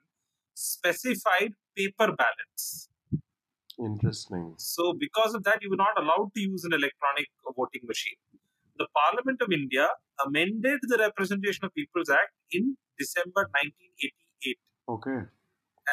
[0.57, 2.89] specified paper ballots.
[3.79, 4.55] Interesting.
[4.57, 8.17] So, because of that, you were not allowed to use an electronic voting machine.
[8.77, 9.87] The Parliament of India
[10.25, 14.57] amended the Representation of People's Act in December 1988.
[14.89, 15.29] Okay.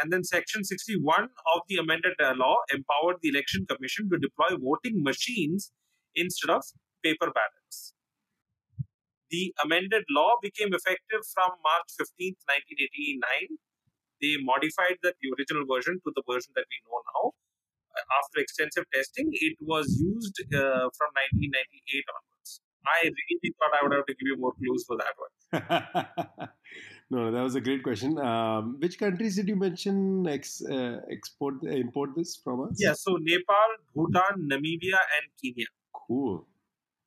[0.01, 4.57] And then Section 61 of the amended uh, law empowered the Election Commission to deploy
[4.57, 5.70] voting machines
[6.14, 6.64] instead of
[7.03, 7.94] paper ballots.
[9.31, 13.59] The amended law became effective from March 15, 1989.
[14.20, 17.25] They modified that the original version to the version that we know now.
[18.21, 22.61] After extensive testing, it was used uh, from 1998 onwards.
[22.87, 26.49] I really thought I would have to give you more clues for that one.
[27.11, 28.19] no, that was a great question.
[28.19, 32.77] Um, which countries did you mention ex, uh, export import this from us?
[32.79, 35.67] Yeah, so Nepal, Bhutan, Namibia, and Kenya.
[35.95, 36.47] Cool.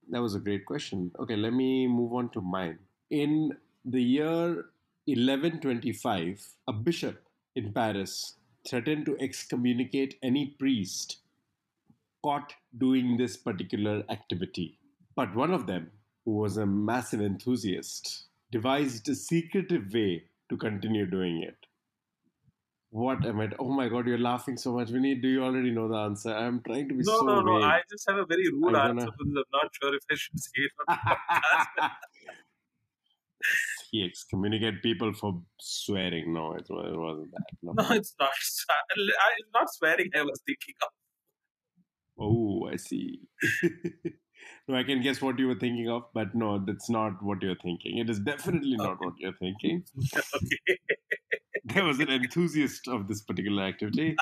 [0.10, 1.12] That was a great question.
[1.20, 2.80] Okay, let me move on to mine.
[3.12, 3.52] In
[3.86, 4.66] the year
[5.06, 7.24] 1125, a bishop
[7.56, 8.36] in Paris
[8.68, 11.18] threatened to excommunicate any priest
[12.24, 14.78] caught doing this particular activity.
[15.16, 15.92] But one of them,
[16.26, 21.56] who was a massive enthusiast, devised a secretive way to continue doing it.
[22.90, 23.50] What am I?
[23.60, 24.90] Oh my god, you're laughing so much.
[24.90, 26.34] Vinny, do you already know the answer?
[26.34, 27.56] I'm trying to be No, so no, no.
[27.60, 27.64] vague.
[27.66, 29.44] I just have a very rude I'm answer gonna- this.
[29.54, 31.16] I'm not sure if I should say it on the
[31.82, 31.92] podcast.
[33.90, 36.34] He excommunicated people for swearing.
[36.34, 37.44] No, it, it wasn't that.
[37.64, 37.74] No.
[37.74, 38.30] no, it's not.
[38.98, 40.90] I, not swearing I was thinking of.
[42.20, 43.22] Oh, I see.
[44.68, 47.56] no, I can guess what you were thinking of, but no, that's not what you're
[47.64, 48.00] thinking.
[48.00, 49.06] It is definitely not Okay.
[49.06, 49.84] what you're thinking.
[50.16, 50.78] okay.
[51.66, 54.16] There was an enthusiast of this particular activity,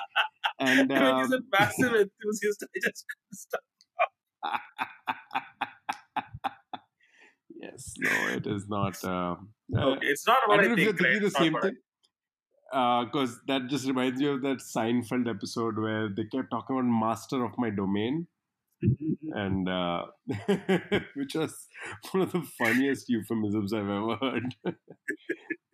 [0.59, 2.63] And mean, he's a um, massive enthusiast.
[2.63, 4.89] I just couldn't stop.
[7.65, 9.03] Yes, no, it is not.
[9.03, 11.01] Um, uh, Okay, it's not what don't I, know if you're think.
[11.01, 11.11] Right?
[11.13, 11.77] thinking the same thing.
[12.71, 17.43] Because that just reminds me of that Seinfeld episode where they kept talking about master
[17.43, 18.27] of my domain,
[19.43, 20.05] and uh,
[21.15, 21.67] which was
[22.11, 24.55] one of the funniest euphemisms I've ever heard.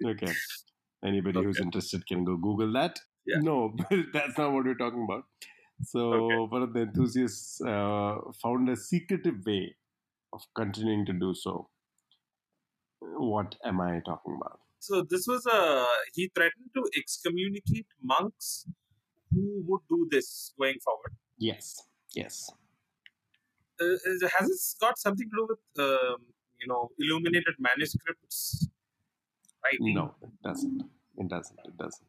[0.06, 0.34] okay,
[1.06, 3.00] anybody who's interested can go Google that.
[3.26, 3.40] Yeah.
[3.40, 5.24] No, but that's not what we're talking about.
[5.84, 6.36] So Okay.
[6.54, 9.76] one of the enthusiasts uh, found a secretive way
[10.34, 11.70] of continuing to do so.
[13.02, 14.60] What am I talking about?
[14.80, 18.66] So this was a he threatened to excommunicate monks
[19.32, 21.14] who would do this going forward.
[21.38, 21.84] Yes,
[22.16, 22.50] yes.
[23.80, 23.98] Uh,
[24.38, 26.18] has this got something to do with um,
[26.60, 28.68] you know illuminated manuscripts?
[29.64, 29.94] Writing?
[29.94, 30.84] No, it doesn't.
[31.18, 31.60] It doesn't.
[31.66, 32.08] It doesn't.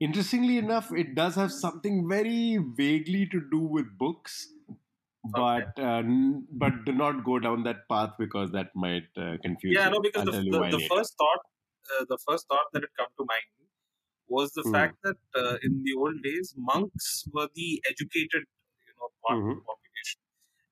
[0.00, 4.48] Interestingly enough, it does have something very vaguely to do with books,
[5.24, 6.02] but uh,
[6.50, 9.92] but do not go down that path because that might uh, confuse Yeah, you.
[9.92, 11.40] no, because I'll the, the, the first thought,
[11.98, 13.68] uh, the first thought that had come to mind
[14.28, 14.72] was the Hmm.
[14.72, 18.44] fact that uh, in the old days, monks were the educated,
[18.86, 19.64] you know, part of the Mhm.
[19.66, 20.20] population,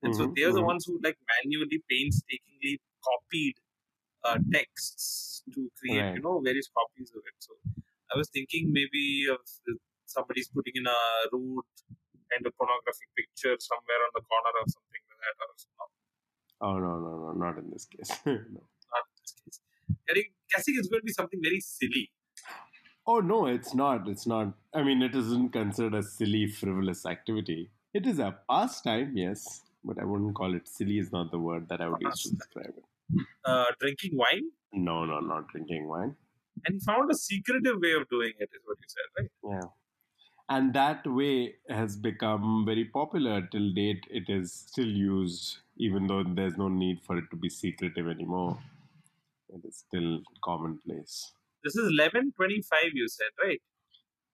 [0.03, 0.73] and so Mhm, they're the mhm.
[0.73, 3.55] ones who like manually, painstakingly copied
[4.25, 7.35] uh, texts to create, you know, various copies of it.
[7.39, 7.53] So
[8.13, 9.39] I was thinking maybe of
[10.05, 10.99] somebody's putting in a
[11.31, 11.65] rude
[12.33, 15.89] kind of pornographic picture somewhere on the corner or something like that, or not,
[16.65, 18.11] Oh no, no, no, not in this case.
[18.25, 18.33] no.
[18.33, 19.59] not in this case.
[20.09, 22.05] I think guessing it's going to be something very silly.
[23.05, 24.07] Oh no, it's not.
[24.07, 24.53] It's not.
[24.73, 27.69] I mean, it isn't considered a silly, frivolous activity.
[27.93, 30.99] It is a pastime, yes, but I wouldn't call it silly.
[30.99, 33.25] Is not the word that I would use to describe it.
[33.45, 36.15] Uh, drinking wine, No, no, not drinking wine.
[36.65, 39.31] and he found a secretive way of doing it, is what you said, right?
[39.53, 39.67] Yeah.
[40.49, 44.03] And that way has become very popular till date.
[44.09, 48.57] It is still used, even though there's no need for it to be secretive anymore.
[49.49, 51.31] It is still commonplace.
[51.63, 52.91] This is eleven twenty-five.
[52.93, 53.61] You said, right?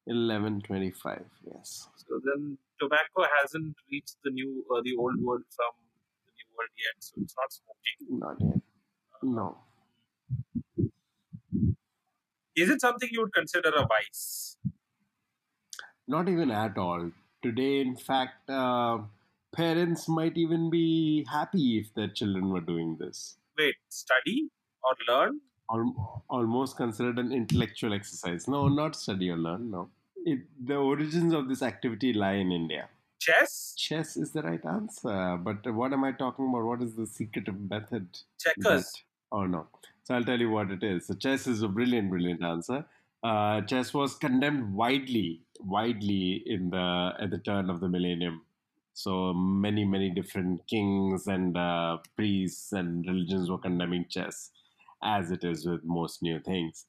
[0.05, 1.87] 1125, yes.
[1.97, 5.71] So then tobacco hasn't reached the new, uh, the old world from
[6.25, 6.95] the new world yet.
[7.03, 8.19] So it's not smoking.
[8.19, 8.61] Not yet.
[9.23, 9.57] No.
[12.55, 14.57] Is it something you would consider a vice?
[16.09, 17.11] Not even at all.
[17.43, 18.97] Today, in fact, uh,
[19.53, 23.37] parents might even be happy if their children were doing this.
[23.57, 24.49] Wait, study
[24.83, 25.39] or learn?
[25.71, 28.47] Al- almost considered an intellectual exercise.
[28.47, 29.89] No, not study or learn, no.
[30.25, 30.39] It,
[30.71, 32.89] the origins of this activity lie in India.
[33.19, 36.63] Chess, Chess is the right answer, but what am I talking about?
[36.65, 38.07] What is the secretive method?
[38.39, 38.63] checkers.
[38.63, 38.85] that-
[39.31, 39.67] Oh no.
[40.05, 41.05] So I'll tell you what it is.
[41.05, 42.83] So chess is a brilliant, brilliant answer.
[43.23, 48.45] Uh, chess was condemned widely, widely in the at the turn of the millennium.
[48.93, 54.51] So many, many different kings and uh, priests and religions were condemning chess,
[55.03, 56.85] as it is with most new things.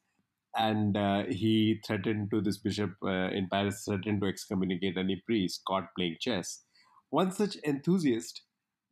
[0.56, 5.62] And uh, he threatened to this bishop uh, in Paris, threatened to excommunicate any priest
[5.66, 6.64] caught playing chess.
[7.10, 8.42] One such enthusiast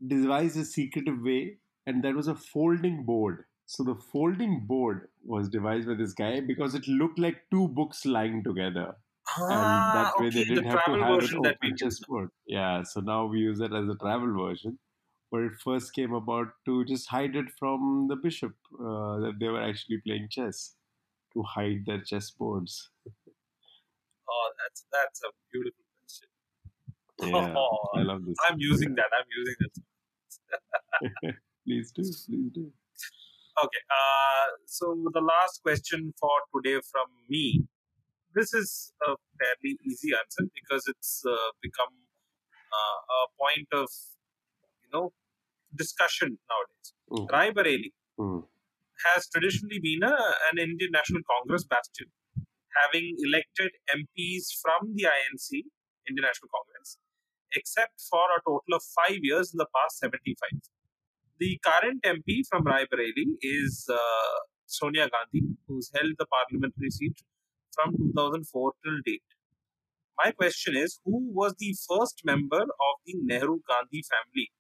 [0.07, 3.45] devised a secretive way and that was a folding board.
[3.69, 8.07] So the folding board was devised by this guy because it looked like two books
[8.07, 8.97] lying together,
[9.49, 11.73] and that way they Ah, okay, the didn't have to have it version that we
[11.73, 12.31] open chessboard.
[12.47, 14.79] Yeah, so now we use it as a travel version,
[15.31, 19.49] but it first came about to just hide it from the bishop uh, that they
[19.49, 20.77] were actually playing chess
[21.35, 22.89] to hide their chessboards.
[24.29, 26.29] Oh, that's that's a beautiful question.
[27.21, 28.51] Yeah, Oh, I love this.
[28.51, 29.11] I'm using that.
[29.19, 29.73] I'm using that.
[31.65, 32.73] please do, please do.
[33.65, 33.83] Okay.
[33.91, 37.65] Uh, so the last question for today from me.
[38.35, 41.95] This is a fairly easy answer because it's uh, become
[42.79, 43.89] uh, a point of
[44.85, 45.13] you know
[45.75, 46.89] discussion nowadays.
[47.11, 47.91] Mm, Rai Bareli
[48.21, 48.45] mm,
[49.07, 50.15] has traditionally been a,
[50.53, 52.07] an Indian National Congress bastion,
[52.85, 55.65] having elected MPs from the INC,
[56.07, 56.99] Indian National Congress,
[57.55, 60.63] except for a total of five years in the past 75.
[61.41, 67.23] The current MP from Rai Bareli is uh, Sonia Gandhi, who's held the parliamentary seat
[67.73, 69.23] from 2004 till date.
[70.19, 74.51] My question is who was the first member of the Nehru Gandhi family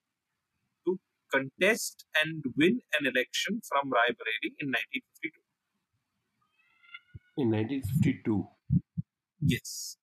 [0.86, 1.00] to
[1.32, 5.42] contest and win an election from Rai Bareli in 1952?
[7.38, 8.46] In 1952.
[9.40, 9.96] Yes.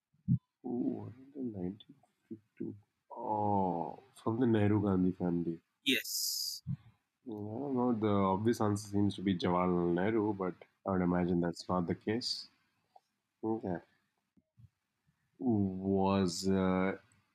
[0.65, 2.75] Oh, in 1952.
[3.15, 5.57] Oh, from the Nehru Gandhi family.
[5.85, 6.44] Yes.
[7.27, 7.97] I don't know.
[7.99, 10.53] The obvious answer seems to be Jawaharlal Nehru, but
[10.87, 12.47] I would imagine that's not the case.
[13.43, 13.77] Okay.
[15.39, 16.91] Was uh,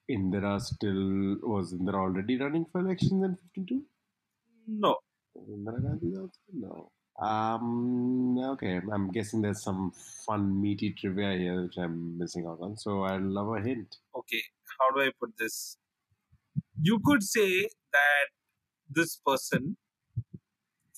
[0.09, 3.83] Indira still was Indira already running for elections in fifty two?
[4.67, 4.97] No.
[5.37, 6.91] Indira Gandhi also no.
[7.21, 8.39] Um.
[8.39, 8.81] Okay.
[8.93, 9.93] I'm guessing there's some
[10.25, 12.77] fun meaty trivia here which I'm missing out on.
[12.77, 13.97] So I'd love a hint.
[14.17, 14.43] Okay.
[14.79, 15.77] How do I put this?
[16.81, 18.27] You could say that
[18.91, 19.77] this person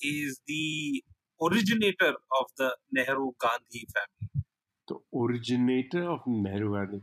[0.01, 1.03] is the
[1.41, 4.45] originator of the Nehru Gandhi family.
[4.87, 7.01] The originator of Nehru Gandhi,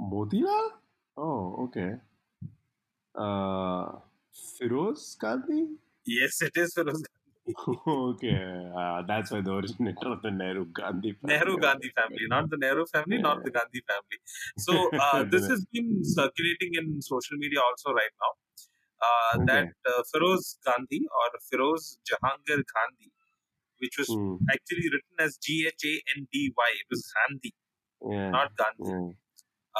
[0.00, 0.70] Motilal.
[1.16, 1.94] Oh, okay.
[3.14, 3.98] Uh,
[4.34, 5.66] Firoz Gandhi.
[6.06, 7.02] Yes, it is Feroz
[7.86, 11.36] okay, uh, that's why the originator of the Nehru Gandhi family.
[11.36, 14.18] Nehru Gandhi family, not the Nehru family, not the Gandhi family.
[14.56, 18.32] So uh, this has been circulating in social media also right now.
[19.04, 19.46] Uh, Okay.
[19.50, 23.08] That uh, Feroz Gandhi or Feroz Jahangir Ghandy,
[23.80, 27.52] which was Hmm, actually written as G H A N D Y, it was Gandhi,
[28.12, 28.30] yeah.
[28.36, 28.90] not Gandhi.
[28.92, 29.08] yeah.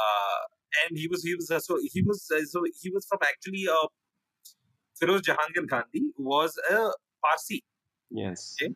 [0.03, 0.41] Uh,
[0.83, 3.65] and he was he was uh, so he was uh, so he was from actually
[3.77, 3.87] uh,
[4.99, 6.81] Feroz Jahangir Gandhi was a
[7.23, 7.63] Parsi
[8.11, 8.57] Yes.
[8.61, 8.75] Okay.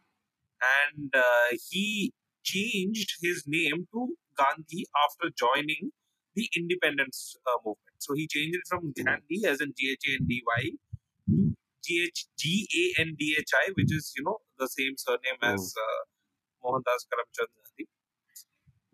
[0.76, 2.12] and uh, he
[2.44, 4.06] changed his name to
[4.42, 5.90] Gandhi after joining
[6.34, 7.98] the independence uh, movement.
[7.98, 10.62] So he changed it from Ghandy as in G H A N D Y
[11.30, 11.54] to
[11.84, 15.40] G H G A N D H I, which is you know the same surname
[15.42, 16.00] as uh,
[16.64, 17.88] Mohandas Karamchand Gandhi.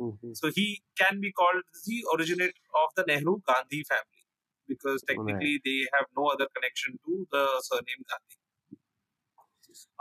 [0.00, 0.36] Mhm.
[0.36, 4.24] So he can be called the originator of the Nehru Gandhi family
[4.68, 8.38] because technically they have no other connection to the surname Gandhi.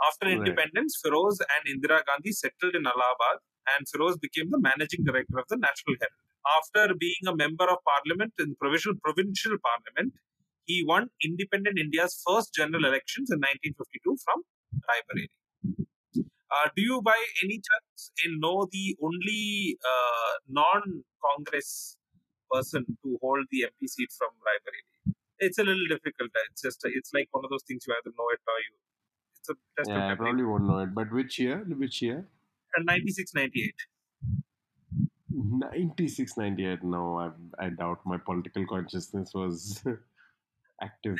[0.08, 0.36] After Right.
[0.38, 3.38] independence, Feroz and Indira Gandhi settled in Allahabad
[3.74, 6.23] and Feroz became the managing director of the National Herald.
[6.58, 10.14] After being a member of parliament in provincial provincial parliament,
[10.66, 14.42] he won independent India's first general elections in 1952 from
[14.88, 15.28] Raebareli.
[16.54, 21.96] Uh, do you by any chance in know the only uh, non-Congress
[22.50, 25.14] person to hold the MP seat from Raebareli?
[25.38, 26.30] It's a little difficult.
[26.50, 28.74] It's just it's like one of those things you either know it or you.
[29.40, 30.94] It's a test Yeah, I probably won't know it.
[30.94, 31.64] But which year?
[31.66, 32.26] Which year?
[32.78, 33.74] 96, 98.
[35.34, 36.82] 96, 98.
[36.82, 39.82] No, I, I doubt my political consciousness was
[40.82, 41.18] active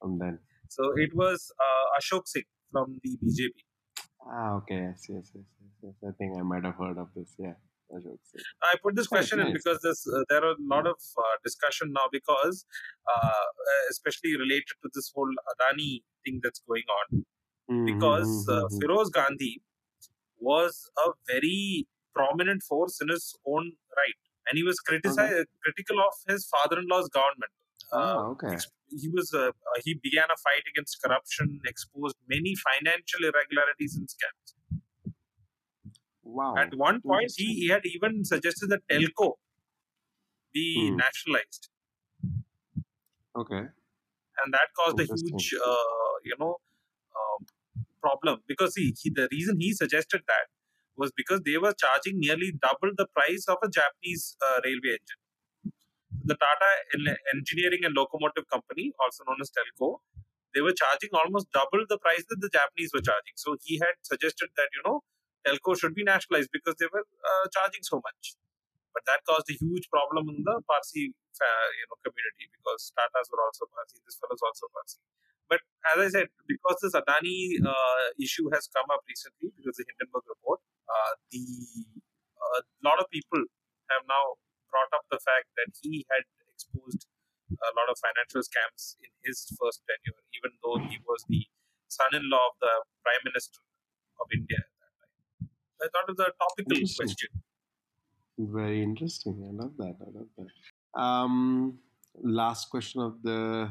[0.00, 0.38] from then.
[0.68, 3.52] So it was uh, Ashok Singh from the BJP.
[4.26, 4.76] Ah, okay.
[4.76, 5.94] Yes, yes, yes, yes, yes.
[6.08, 7.34] I think I might have heard of this.
[7.38, 7.54] Yeah.
[7.94, 8.42] I should say.
[8.62, 9.62] I put this question in nice.
[9.62, 12.64] because this, uh, there are a lot of uh, discussion now because,
[13.14, 13.44] uh,
[13.90, 17.24] especially related to this whole Adani thing that's going on.
[17.70, 18.80] Mhm, because uh, mhm, mhm.
[18.80, 19.62] Feroz Gandhi
[20.38, 26.14] was a very prominent force in his own right, and he was critici- critical of
[26.32, 27.52] his father-in-law's government.
[27.92, 28.52] Uh, Ah, okay.
[28.54, 28.68] ex-
[29.02, 34.08] he was uh, uh, he began a fight against corruption, exposed many financial irregularities and
[34.14, 34.54] scams.
[36.22, 36.54] Wow.
[36.56, 39.32] At one point, he, he had even suggested that telco
[40.52, 40.96] be Hmm.
[40.96, 41.68] nationalized,
[43.36, 43.62] Okay.
[44.40, 46.56] and that caused a huge, uh, you know,
[47.20, 47.46] um,
[48.00, 50.46] problem because he, he the reason he suggested that
[50.96, 55.20] was because they were charging nearly double the price of a Japanese uh, railway engine.
[56.24, 56.70] The Tata
[57.34, 60.00] Engineering and Locomotive Company, also known as Telco,
[60.54, 63.34] they were charging almost double the price that the Japanese were charging.
[63.36, 65.02] So he had suggested that you know
[65.44, 68.38] Telco should be nationalized because they were uh, charging so much.
[68.94, 73.26] But that caused a huge problem in the Parsi uh, you know community because Tatas
[73.28, 73.98] were also Parsi.
[74.06, 75.02] This fellow is also Parsi.
[75.50, 75.60] But
[75.92, 80.24] as I said, because this Adani uh, issue has come up recently because the Hindenburg
[80.30, 81.44] report, uh, the
[82.54, 83.40] a lot of people
[83.90, 84.36] have now
[84.70, 87.06] brought up the fact that he had exposed
[87.50, 91.42] a lot of financial scams in his first tenure, even though he was the
[91.88, 93.60] son-in-law of the Prime Minister
[94.20, 95.50] of India at that time.
[95.82, 97.30] I thought it was a topical question.
[98.38, 99.34] Very interesting.
[99.46, 99.96] I love that.
[100.00, 101.00] I love that.
[101.00, 101.78] Um,
[102.22, 103.70] last question of the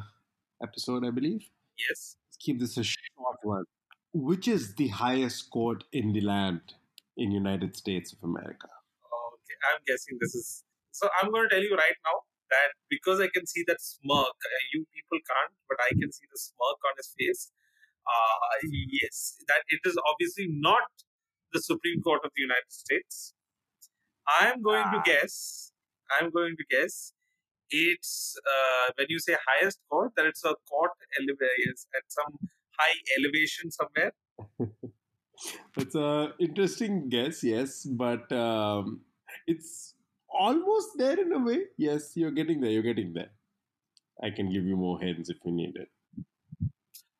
[0.62, 1.44] episode, I believe.
[1.78, 2.16] Yes.
[2.28, 3.66] Let's keep this a short one.
[4.14, 6.62] Which is the highest court in the land
[7.18, 8.68] in United States of America?
[9.34, 10.64] Okay, I'm guessing this is.
[10.92, 12.18] So I'm going to tell you right now
[12.52, 16.26] that because I can see that smirk, uh, you people can't, but I can see
[16.32, 17.52] the smirk on his face.
[18.06, 18.68] Uh,
[19.02, 20.88] yes, that it is obviously not
[21.54, 23.34] the Supreme Court of the United States.
[24.28, 25.04] I'm going to Ah.
[25.06, 25.72] guess.
[26.20, 27.14] I'm going to guess.
[27.70, 32.38] It's uh, when you say highest court, that it's a court elevation at some
[32.80, 34.12] high elevation somewhere.
[35.78, 39.02] It's a interesting guess, yes, but um,
[39.48, 39.96] it's
[40.30, 41.66] almost there in a way.
[41.78, 42.72] Yes, you're getting there.
[42.72, 43.32] You're getting there.
[44.22, 45.90] I can give you more hints if you need it.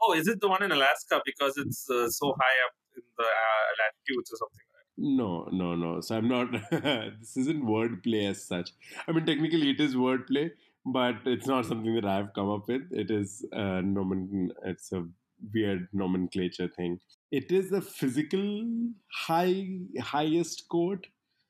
[0.02, 3.24] Oh, is it the one in Alaska because it's uh, so high up in the
[3.24, 4.66] uh, latitudes or something?
[4.76, 6.02] like No, no, no.
[6.02, 6.52] So I'm not.
[7.20, 8.72] this isn't wordplay as such.
[9.08, 10.52] I mean, technically it is wordplay,
[10.86, 12.84] but it's not something that I've come up with.
[12.92, 14.52] It is a nomen.
[14.66, 15.06] It's a
[15.54, 17.00] weird nomenclature thing.
[17.34, 18.64] It is the physical
[19.12, 19.66] high
[20.00, 21.08] highest court,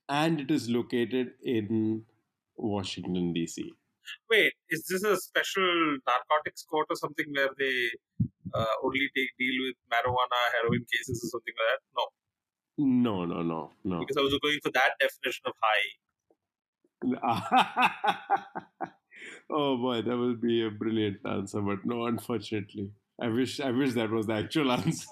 [0.08, 2.06] and it is located in
[2.56, 3.70] Washington D.C.
[4.30, 7.90] Wait, is this a special narcotics court or something where they
[8.54, 11.82] uh, only take deal with marijuana, heroin cases or something like that?
[12.78, 14.00] No, No, no, no, no.
[14.00, 16.00] because I was going for that definition of high.
[19.50, 22.92] oh boy, that would be a brilliant answer, but no, unfortunately.
[23.22, 25.08] I wish I wish that was the actual answer.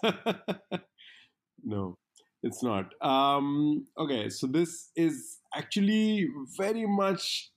[1.63, 1.97] no,
[2.43, 2.93] it's not.
[3.01, 6.27] Um, okay, so this is actually
[6.57, 7.51] very much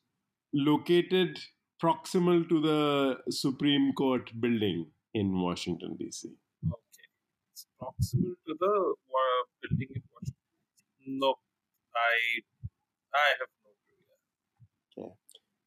[0.52, 1.38] located
[1.82, 6.26] proximal to the Supreme Court building in Washington DC.
[6.26, 7.06] Okay,
[7.52, 10.34] it's proximal to the uh, building in Washington.
[11.06, 11.34] No,
[11.94, 12.40] I
[13.14, 13.70] I have no
[14.94, 15.12] clue.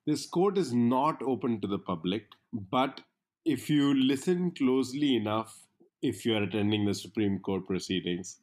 [0.05, 3.01] This court is not open to the public, but
[3.47, 5.57] if you listen closely enough,
[6.01, 8.39] if you are attending the Supreme Court proceedings,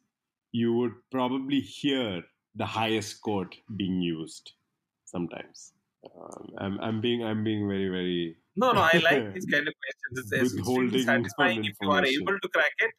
[0.51, 2.23] you would probably hear
[2.55, 4.53] the highest court being used
[5.05, 5.73] sometimes.
[6.05, 9.73] Um, I'm, I'm being I'm being very very No, no, I like these kind of
[9.83, 10.31] questions.
[10.31, 12.91] It's extremely satisfying if you are able to crack it,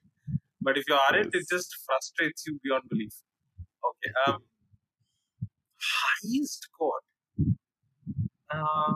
[0.61, 3.15] but if you aren't, it just frustrates you beyond belief.
[3.91, 4.13] Okay.
[4.27, 4.43] Um,
[5.79, 7.03] highest court.
[8.51, 8.93] Uh,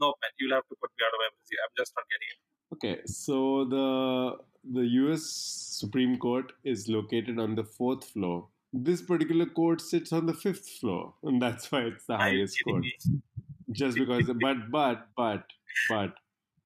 [0.00, 1.58] no, man, you'll have to put me out of my misery.
[1.64, 2.40] I'm just not getting it.
[2.74, 4.36] Okay, so the
[4.80, 5.22] the U.S.
[5.22, 8.48] Supreme Court is located on the fourth floor.
[8.72, 12.62] This particular court sits on the fifth floor, and that's why it's the you highest
[12.64, 12.82] court.
[12.82, 12.92] me?
[13.72, 15.44] Just because, but but but
[15.88, 16.12] but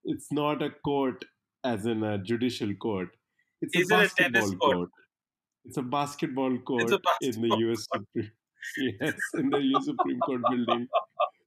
[0.04, 1.24] it's not a court
[1.64, 3.10] as in a judicial court.
[3.60, 4.76] It's Is it a a basketball tennis court?
[4.76, 4.90] court.
[5.64, 7.88] It's a basketball court a in the basketball U.S.
[7.92, 8.30] Supreme.
[8.78, 9.86] Yes, in the U.S.
[9.86, 10.86] Supreme Court building,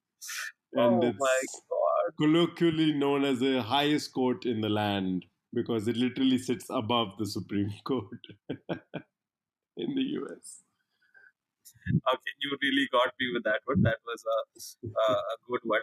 [0.78, 2.13] Oh and my it's god.
[2.17, 7.26] colloquially known as the highest court in the land because it literally sits above the
[7.26, 8.19] Supreme Court
[9.78, 10.63] in the US.
[11.88, 13.82] Okay, you really got me with that one.
[13.84, 14.23] That was
[14.86, 15.15] a, a,
[15.47, 15.82] good one.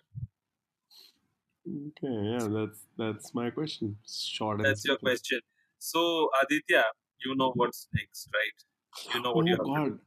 [1.66, 3.96] Okay, yeah, that's that's my question.
[4.08, 5.40] Short and That's your question.
[5.78, 6.84] So, Aditya,
[7.24, 9.14] you know what's next, right?
[9.14, 9.98] You know what you Oh to God,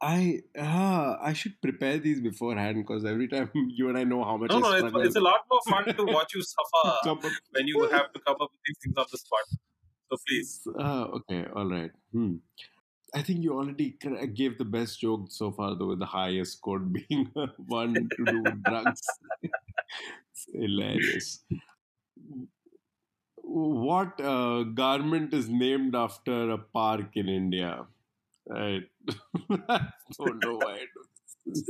[0.00, 4.36] I ah, I should prepare these beforehand because every time you and I know how
[4.36, 7.18] much No, no, it's, it's a lot more fun to watch you suffer
[7.50, 9.40] when you have to come up with these things on the spot.
[10.10, 10.68] So please.
[10.78, 11.90] Ah, okay, all right.
[12.12, 12.36] Hmm.
[13.14, 13.96] I think you already
[14.34, 16.78] gave the best joke so far, though, with the highest score
[17.08, 17.30] being
[17.66, 19.02] one to do with drugs.
[19.42, 21.44] it's hilarious.
[23.42, 27.86] What uh, garment is named after a park in India?
[28.54, 28.80] I
[30.18, 31.04] don't know why I do
[31.46, 31.62] this.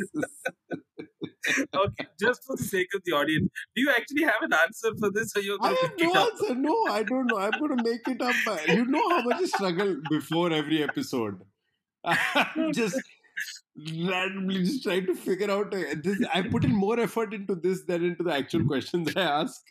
[1.74, 5.10] Okay, just for the sake of the audience, do you actually have an answer for
[5.10, 6.54] this or you're I going to have no answer.
[6.54, 7.38] No, I don't know.
[7.38, 8.68] I'm going to make it up.
[8.68, 11.40] You know how much I struggle before every episode.
[12.04, 13.00] I'm just
[14.04, 16.20] randomly just trying to figure out uh, this.
[16.34, 19.62] I put in more effort into this than into the actual questions I ask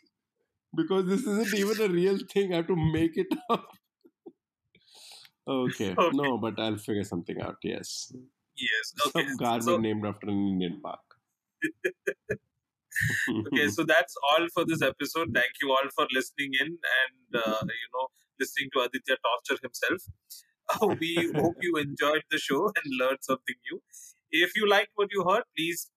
[0.74, 2.52] because this isn't even a real thing.
[2.52, 3.68] I have to make it up.
[5.48, 5.94] Okay.
[5.98, 6.16] Okay.
[6.16, 7.56] No, but I'll figure something out.
[7.62, 8.12] Yes.
[8.56, 8.92] Yes.
[9.06, 9.26] Okay.
[9.28, 11.00] Some garment So, named after an Indian park.
[13.46, 15.28] okay, so that's all for this episode.
[15.34, 16.68] Thank you all for listening in
[17.00, 18.06] and uh, you know
[18.40, 20.02] listening to Aditya torture himself.
[20.68, 23.80] Uh, we hope you enjoyed the show and learned something new.
[24.30, 25.90] If you liked what you heard, please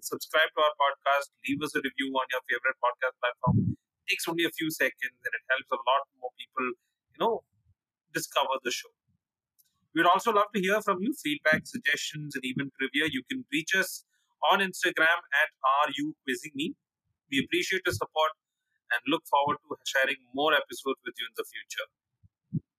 [0.00, 1.30] subscribe to our podcast.
[1.48, 3.56] Leave us a review on your favorite podcast platform.
[3.72, 6.66] It takes only a few seconds and it helps a lot more people,
[7.14, 7.42] you know,
[8.14, 8.90] discover the show.
[9.94, 13.08] We'd also love to hear from you feedback, suggestions, and even trivia.
[13.10, 14.04] You can reach us
[14.52, 16.74] on Instagram at Are You Quizzing Me.
[17.30, 18.32] We appreciate your support
[18.92, 21.86] and look forward to sharing more episodes with you in the future.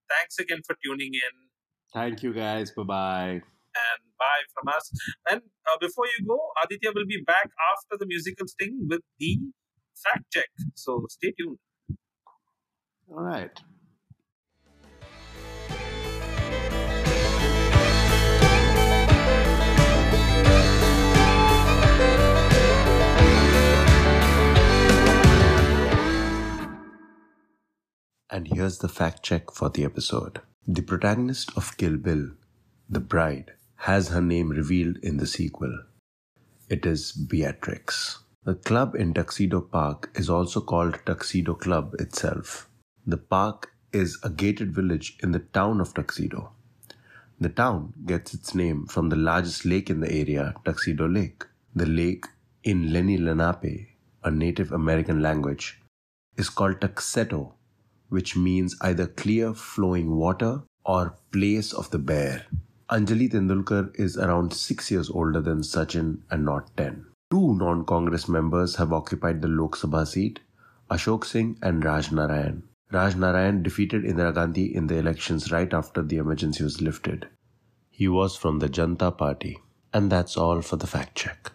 [0.10, 1.49] Thanks again for tuning in
[1.93, 2.72] Thank you, guys.
[2.72, 3.32] Bye bye.
[3.34, 4.91] and bye from us.
[5.30, 9.39] And uh, before you go, Aditya will be back after the musical sting with the
[10.03, 10.49] fact check.
[10.76, 11.57] So stay tuned.
[13.10, 13.60] All right.
[28.32, 30.42] And here's the fact check for the episode.
[30.68, 32.30] The protagonist of Kill Bill,
[32.88, 35.84] the bride, has her name revealed in the sequel.
[36.70, 38.20] It is Beatrix.
[38.44, 42.70] The club in Tuxedo Park is also called Tuxedo Club itself.
[43.06, 46.52] The park is a gated village in the town of Tuxedo.
[47.40, 51.46] The town gets its name from the largest lake in the area, Tuxedo Lake.
[51.74, 52.26] The lake
[52.64, 53.88] in Lenni Lenape,
[54.24, 55.82] a Native American language,
[56.38, 57.56] is called Tuxedo,
[58.10, 62.45] which means either clear flowing water or place of the bear.
[62.89, 67.05] Anjali Tendulkar is around 6 years older than Sachin and not 10.
[67.32, 70.39] Two non Congress members have occupied the Lok Sabha seat
[70.89, 72.64] Ashok Singh and Raj Narayan.
[72.91, 77.28] Raj Narayan defeated Indira Gandhi in the elections right after the emergency was lifted.
[77.91, 79.60] He was from the Janta Party.
[79.93, 81.51] And that's all for the fact check.